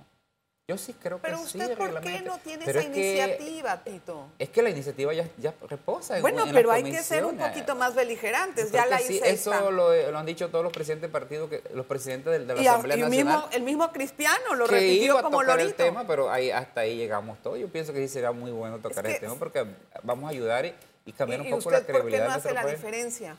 Yo 0.71 0.77
sí 0.77 0.93
creo 0.93 1.17
que 1.17 1.23
Pero 1.23 1.39
sí. 1.39 1.57
usted, 1.59 1.79
¿por 1.79 1.99
qué 2.03 2.21
no 2.21 2.37
tiene 2.41 2.67
Pero 2.67 2.81
esa 2.81 2.89
es 2.91 2.95
que- 2.95 3.09
iniciativa, 3.17 3.79
Tito? 3.83 4.27
Es 4.39 4.51
que 4.51 4.61
la 4.63 4.69
iniciativa 4.69 5.15
ya, 5.15 5.27
ya 5.39 5.55
reposa 5.67 6.17
en 6.17 6.21
Bueno, 6.23 6.45
en 6.45 6.53
pero 6.53 6.71
hay 6.71 6.83
que 6.83 7.03
ser 7.03 7.25
un 7.25 7.31
comisiones. 7.31 7.57
poquito 7.57 7.75
más 7.75 7.95
beligerantes. 7.95 8.71
Ya 8.71 8.85
la 8.85 8.99
que 8.99 9.05
sí, 9.05 9.15
hice 9.15 9.31
eso 9.31 9.51
esta. 9.55 9.71
lo, 9.71 10.11
lo 10.13 10.19
han 10.19 10.27
dicho 10.27 10.51
todos 10.51 10.63
los 10.63 10.71
presidentes 10.75 11.09
de 11.09 11.13
partido, 11.13 11.49
que, 11.49 11.63
los 11.73 11.87
presidentes 11.87 12.31
de, 12.35 12.41
de 12.45 12.55
la 12.55 12.61
Y 12.61 12.67
Asamblea 12.67 12.99
y 12.99 13.01
Nacional. 13.01 13.25
mismo, 13.37 13.49
el 13.53 13.63
mismo 13.63 13.91
Cristiano 13.93 14.55
lo 14.57 14.67
que 14.67 14.75
repitió 14.75 15.05
iba 15.05 15.21
a 15.21 15.23
como 15.23 15.41
tocar 15.41 15.57
lorito. 15.57 15.69
el 15.71 15.75
tema, 15.75 16.07
pero 16.07 16.31
ahí, 16.31 16.51
hasta 16.51 16.83
ahí 16.83 16.97
llegamos 16.99 17.39
todos. 17.43 17.59
Yo 17.59 17.69
pienso 17.69 17.95
que 17.95 18.01
sí 18.07 18.09
será 18.13 18.33
muy 18.33 18.51
bueno 18.51 18.77
tocar 18.77 19.07
Es 19.07 19.15
el 19.15 19.21
que- 19.21 19.27
tema 19.27 19.37
porque 19.39 19.65
vamos 20.03 20.27
a 20.27 20.29
ayudar 20.33 20.67
y, 20.67 20.75
y 21.07 21.13
cambiar 21.13 21.41
¿Y, 21.47 21.51
un 21.51 21.59
poco 21.61 21.71
la 21.71 21.79
usted 21.79 21.87
por 21.95 22.03
qué 22.03 22.09
credibilidad 22.09 22.29
no 22.29 22.35
hace 22.35 22.53
la 22.53 22.67
diferencia? 22.67 23.37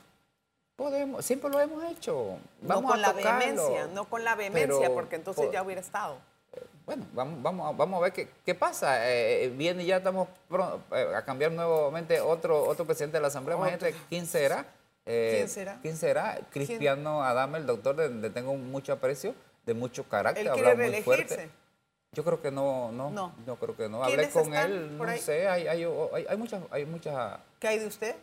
Podemos, 0.76 1.24
siempre 1.24 1.52
lo 1.52 1.60
hemos 1.60 1.84
hecho. 1.92 2.38
Vamos 2.62 2.82
no 2.84 2.90
con 2.90 2.98
a 2.98 3.02
la 3.02 3.14
vehemencia, 3.14 3.86
no 3.94 4.06
con 4.06 4.24
la 4.24 4.34
vehemencia, 4.34 4.80
Pero 4.80 4.94
porque 4.96 5.16
entonces 5.18 5.52
ya 5.52 5.62
hubiera 5.62 5.82
estado. 5.82 6.18
Bueno, 6.90 7.06
vamos, 7.14 7.44
vamos, 7.44 7.70
a- 7.70 7.78
vamos 7.78 8.00
a 8.00 8.04
ver 8.06 8.14
qué, 8.14 8.28
qué 8.44 8.56
pasa. 8.56 9.08
Eh, 9.12 9.44
eh, 9.46 9.50
viene 9.50 9.86
ya 9.86 9.98
estamos 9.98 10.28
pro- 10.48 10.82
eh, 10.92 11.06
a 11.16 11.22
cambiar 11.24 11.52
nuevamente 11.52 12.20
otro, 12.20 12.64
otro 12.64 12.84
presidente 12.84 13.18
de 13.18 13.22
la 13.22 13.28
Asamblea. 13.28 13.56
Imagínate 13.58 13.94
quién 14.10 14.26
será. 14.26 14.66
Eh, 15.06 15.34
¿Quién 15.36 15.50
será? 15.50 15.78
¿Quién 15.84 15.98
será? 15.98 16.40
Cristiano 16.50 17.24
Adame, 17.24 17.60
el 17.60 17.68
doctor, 17.68 17.96
de- 17.96 18.10
le 18.10 18.32
tengo 18.32 18.56
mucho 18.56 18.92
aprecio, 18.92 19.36
de 19.68 19.76
mucho 19.76 20.04
carácter, 20.10 20.50
habla 20.50 20.74
muy 20.74 21.00
fuerte. 21.04 21.52
Yo 22.14 22.24
creo 22.24 22.42
que 22.42 22.50
no, 22.50 22.92
no, 22.92 23.12
No. 23.12 23.36
no, 23.46 23.56
creo 23.58 23.78
que 23.78 23.88
no. 23.88 24.02
¿Quiénes 24.06 24.36
Hablé 24.36 24.50
con 24.50 24.56
él, 24.56 24.98
no 24.98 25.04
ahí? 25.04 25.20
sé, 25.20 25.48
hay, 25.48 25.68
hay, 25.68 25.84
hay, 25.84 26.26
hay 26.28 26.38
muchas, 26.38 26.64
hay 26.72 26.86
muchas 26.88 27.38
¿Qué 27.60 27.68
hay 27.68 27.78
de 27.78 27.86
usted? 27.86 28.16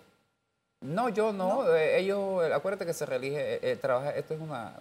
no, 0.81 1.09
yo 1.09 1.33
no. 1.33 1.73
eh, 1.73 2.01
ellos, 2.01 2.45
eh, 2.45 2.53
acuérdate 2.53 2.85
que 2.85 2.93
se 2.93 3.07
reelige, 3.07 3.55
eh, 3.55 3.59
eh, 3.63 3.77
trabaja, 3.77 4.11
esto 4.11 4.35
es 4.35 4.41
una, 4.41 4.75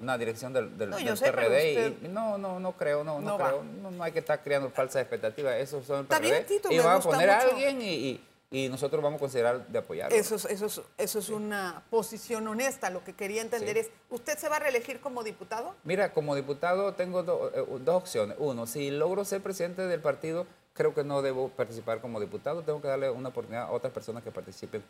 una 0.00 0.16
dirección 0.18 0.52
del, 0.52 0.76
del, 0.76 0.90
No, 0.90 0.96
del 0.96 1.06
PRD 1.18 1.68
usted- 1.92 2.02
y 2.02 2.08
no, 2.08 2.38
no, 2.38 2.58
no 2.60 2.72
creo, 2.72 3.04
no, 3.04 3.20
no, 3.20 3.36
No 3.36 3.36
creo. 3.36 3.62
No, 3.82 3.90
no 3.90 4.02
hay 4.04 4.12
que 4.12 4.18
estar 4.20 4.42
creando 4.42 4.70
falsas 4.70 5.02
expectativas. 5.02 5.56
Eso 5.56 5.82
son 5.82 6.00
el 6.00 6.06
PRD. 6.06 6.40
Tito, 6.44 6.70
y 6.72 6.78
van 6.78 6.96
a 6.98 7.00
poner 7.00 7.30
a 7.30 7.40
alguien 7.40 7.80
y, 7.82 7.86
y- 7.94 8.26
y 8.52 8.68
nosotros 8.68 9.00
vamos 9.00 9.18
a 9.18 9.20
considerar 9.20 9.64
de 9.68 9.78
apoyarlo. 9.78 10.16
Eso 10.16 10.34
es, 10.34 10.44
eso 10.46 10.66
es, 10.66 10.80
eso 10.98 11.18
es 11.20 11.28
una 11.28 11.84
posición 11.88 12.48
honesta. 12.48 12.90
Lo 12.90 13.04
que 13.04 13.12
quería 13.12 13.42
entender 13.42 13.74
Sí. 13.76 13.80
es, 13.82 13.90
¿usted 14.10 14.36
se 14.38 14.48
va 14.48 14.56
a 14.56 14.58
reelegir 14.58 15.00
como 15.00 15.22
diputado? 15.22 15.76
Mira, 15.84 16.12
como 16.12 16.34
diputado 16.34 16.94
tengo 16.94 17.22
do- 17.22 17.52
eh, 17.54 17.64
dos 17.84 17.94
opciones. 17.94 18.36
Uno, 18.40 18.66
si 18.66 18.90
logro 18.90 19.24
ser 19.24 19.40
presidente 19.40 19.82
del 19.86 20.00
partido, 20.00 20.46
creo 20.72 20.94
que 20.94 21.04
no 21.04 21.22
debo 21.22 21.48
participar 21.50 22.00
como 22.00 22.18
diputado. 22.18 22.62
Tengo 22.62 22.82
que 22.82 22.88
darle 22.88 23.08
una 23.10 23.28
oportunidad 23.28 23.64
a 23.64 23.70
otras 23.70 23.92
personas 23.92 24.24
que 24.24 24.32
participen. 24.32 24.82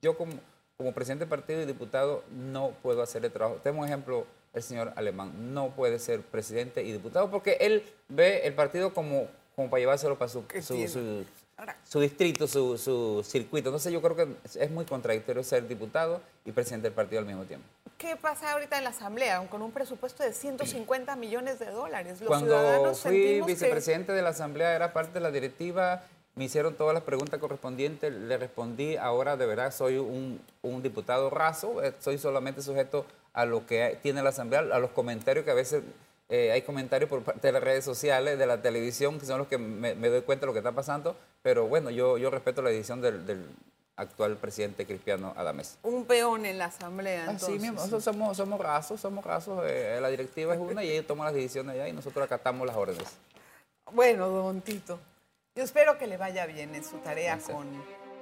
Yo 0.00 0.16
como, 0.16 0.32
como 0.82 0.92
presidente 0.94 1.24
del 1.24 1.28
partido 1.30 1.62
y 1.62 1.64
diputado 1.66 2.24
no 2.30 2.72
puedo 2.82 3.02
hacer 3.02 3.24
el 3.24 3.30
trabajo. 3.32 3.60
Un 3.64 3.84
ejemplo, 3.84 4.26
el 4.52 4.62
señor 4.62 4.92
Alemán 4.96 5.54
no 5.54 5.70
puede 5.70 5.98
ser 5.98 6.20
presidente 6.22 6.82
y 6.82 6.92
diputado 6.92 7.30
porque 7.30 7.56
él 7.60 7.84
ve 8.08 8.46
el 8.46 8.54
partido 8.54 8.92
como, 8.92 9.28
como 9.54 9.70
para 9.70 9.80
llevárselo 9.80 10.18
para 10.18 10.28
su, 10.28 10.44
su- 10.60 11.24
su 11.88 12.00
distrito, 12.00 12.48
su, 12.48 12.76
su 12.76 13.22
circuito. 13.24 13.68
Entonces 13.68 13.92
yo 13.92 14.02
creo 14.02 14.16
que 14.16 14.28
es 14.58 14.70
muy 14.70 14.84
contradictorio 14.84 15.44
ser 15.44 15.68
diputado 15.68 16.20
y 16.44 16.50
presidente 16.52 16.88
del 16.88 16.94
partido 16.94 17.20
al 17.20 17.26
mismo 17.26 17.44
tiempo. 17.44 17.66
¿Qué 17.98 18.16
pasa 18.16 18.50
ahorita 18.52 18.78
en 18.78 18.84
la 18.84 18.90
Asamblea 18.90 19.46
con 19.48 19.62
un 19.62 19.70
presupuesto 19.70 20.24
de 20.24 20.32
150 20.32 21.14
millones 21.14 21.60
de 21.60 21.66
dólares? 21.66 22.20
Los 22.20 22.26
Cuando 22.28 22.94
fui 22.94 23.40
vicepresidente 23.42 24.10
de 24.12 24.22
la 24.22 24.30
Asamblea, 24.30 24.74
era 24.74 24.92
parte 24.92 25.12
de 25.14 25.20
la 25.20 25.30
directiva, 25.30 26.02
me 26.34 26.44
hicieron 26.44 26.74
todas 26.74 26.94
las 26.94 27.02
preguntas 27.02 27.38
correspondientes, 27.40 28.12
le 28.12 28.38
respondí, 28.38 28.96
ahora 28.96 29.36
de 29.36 29.46
verdad 29.46 29.72
soy 29.72 29.98
un, 29.98 30.40
un 30.62 30.82
diputado 30.82 31.30
raso, 31.30 31.82
eh, 31.82 31.92
soy 32.00 32.18
solamente 32.18 32.62
sujeto 32.62 33.04
a 33.32 33.44
lo 33.44 33.66
que 33.66 33.98
tiene 34.02 34.22
la 34.22 34.30
Asamblea, 34.30 34.60
a 34.60 34.78
los 34.78 34.90
comentarios 34.90 35.44
que 35.44 35.50
a 35.50 35.54
veces 35.54 35.82
eh, 36.28 36.50
hay 36.50 36.62
comentarios 36.62 37.10
por 37.10 37.22
parte 37.22 37.48
de 37.48 37.52
las 37.52 37.62
redes 37.62 37.84
sociales, 37.84 38.38
de 38.38 38.46
la 38.46 38.62
televisión, 38.62 39.18
que 39.18 39.26
son 39.26 39.38
los 39.38 39.48
que 39.48 39.58
me, 39.58 39.94
doy 39.94 40.22
cuenta 40.22 40.42
de 40.42 40.46
lo 40.46 40.52
que 40.52 40.60
está 40.60 40.72
pasando, 40.72 41.16
pero 41.42 41.66
bueno, 41.66 41.90
yo, 41.90 42.16
yo 42.16 42.30
respeto 42.30 42.62
la 42.62 42.70
decisión 42.70 43.02
del, 43.02 43.46
actual 43.94 44.36
presidente 44.36 44.86
Cristiano 44.86 45.34
Adames. 45.36 45.78
Un 45.82 46.06
peón 46.06 46.46
en 46.46 46.56
la 46.56 46.64
asamblea, 46.64 47.24
entonces. 47.30 47.48
Sí, 47.48 47.58
mismo, 47.58 48.00
somos, 48.00 48.36
somos 48.38 48.58
rasos, 48.58 48.98
somos 48.98 49.22
rasos, 49.22 49.62
eh, 49.66 49.98
la 50.00 50.08
directiva 50.08 50.54
es 50.54 50.60
una 50.60 50.82
y 50.82 50.90
ellos 50.90 51.06
toman 51.06 51.26
las 51.26 51.34
decisiones 51.34 51.74
allá 51.74 51.88
y 51.88 51.92
nosotros 51.92 52.24
acatamos 52.24 52.66
las 52.66 52.76
órdenes. 52.76 53.06
Bueno, 53.92 54.28
don 54.28 54.62
Tito, 54.62 54.98
yo 55.54 55.62
espero 55.62 55.98
que 55.98 56.06
le 56.06 56.16
vaya 56.16 56.46
bien 56.46 56.74
en 56.74 56.82
su 56.82 56.98
tarea 56.98 57.38
con 57.38 57.66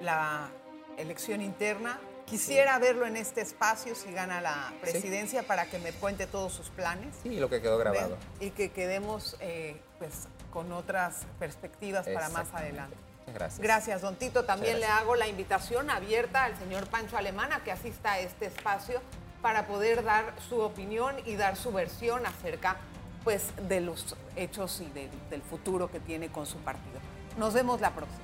la 0.01 0.51
elección 0.97 1.41
interna 1.41 2.01
Quisiera 2.27 2.79
verlo 2.79 3.07
en 3.07 3.17
este 3.17 3.41
espacio 3.41 3.97
si 3.97 4.13
gana 4.13 4.41
la 4.41 4.73
presidencia 4.81 5.43
para 5.43 5.67
que 5.67 5.81
me 5.81 5.91
cuente 5.91 6.29
todos 6.29 6.53
sus 6.53 6.69
planes. 6.69 7.13
Sí, 7.25 7.41
lo 7.41 7.51
que 7.51 7.61
quedó 7.61 7.77
grabado. 7.77 8.17
Y 8.39 8.51
que 8.51 8.71
quedemos 8.71 9.37
eh, 9.41 9.81
pues, 9.99 10.29
con 10.53 10.71
otras 10.71 11.27
perspectivas 11.41 12.07
para 12.07 12.29
más 12.29 12.55
adelante. 12.55 12.97
Gracias. 13.27 13.59
Gracias, 13.61 14.03
don 14.03 14.15
Tito. 14.15 14.45
También 14.45 14.79
le 14.79 14.87
hago 14.87 15.17
la 15.17 15.27
invitación 15.27 15.91
abierta 15.91 16.45
al 16.45 16.57
señor 16.57 16.87
Pancho 16.87 17.17
Alemana 17.17 17.65
que 17.65 17.73
asista 17.73 18.13
a 18.13 18.21
este 18.21 18.47
espacio 18.47 19.03
para 19.43 19.67
poder 19.67 20.05
dar 20.05 20.33
su 20.49 20.61
opinión 20.61 21.17
y 21.27 21.35
dar 21.35 21.57
su 21.57 21.73
versión 21.73 22.27
acerca 22.27 22.77
pues, 23.25 23.51
de 23.69 23.81
los 23.81 24.15
hechos 24.37 24.81
y 24.81 24.89
del 25.31 25.43
futuro 25.43 25.91
que 25.91 25.99
tiene 25.99 26.31
con 26.31 26.47
su 26.47 26.59
partido. 26.59 27.01
Nos 27.41 27.55
vemos 27.55 27.81
la 27.81 27.91
próxima. 27.91 28.19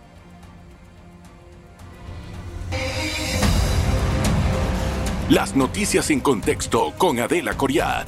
Las 5.31 5.57
noticias 5.57 6.11
en 6.11 6.20
contexto 6.20 6.92
con 6.98 7.18
Adela 7.18 7.57
Coriat. 7.57 8.07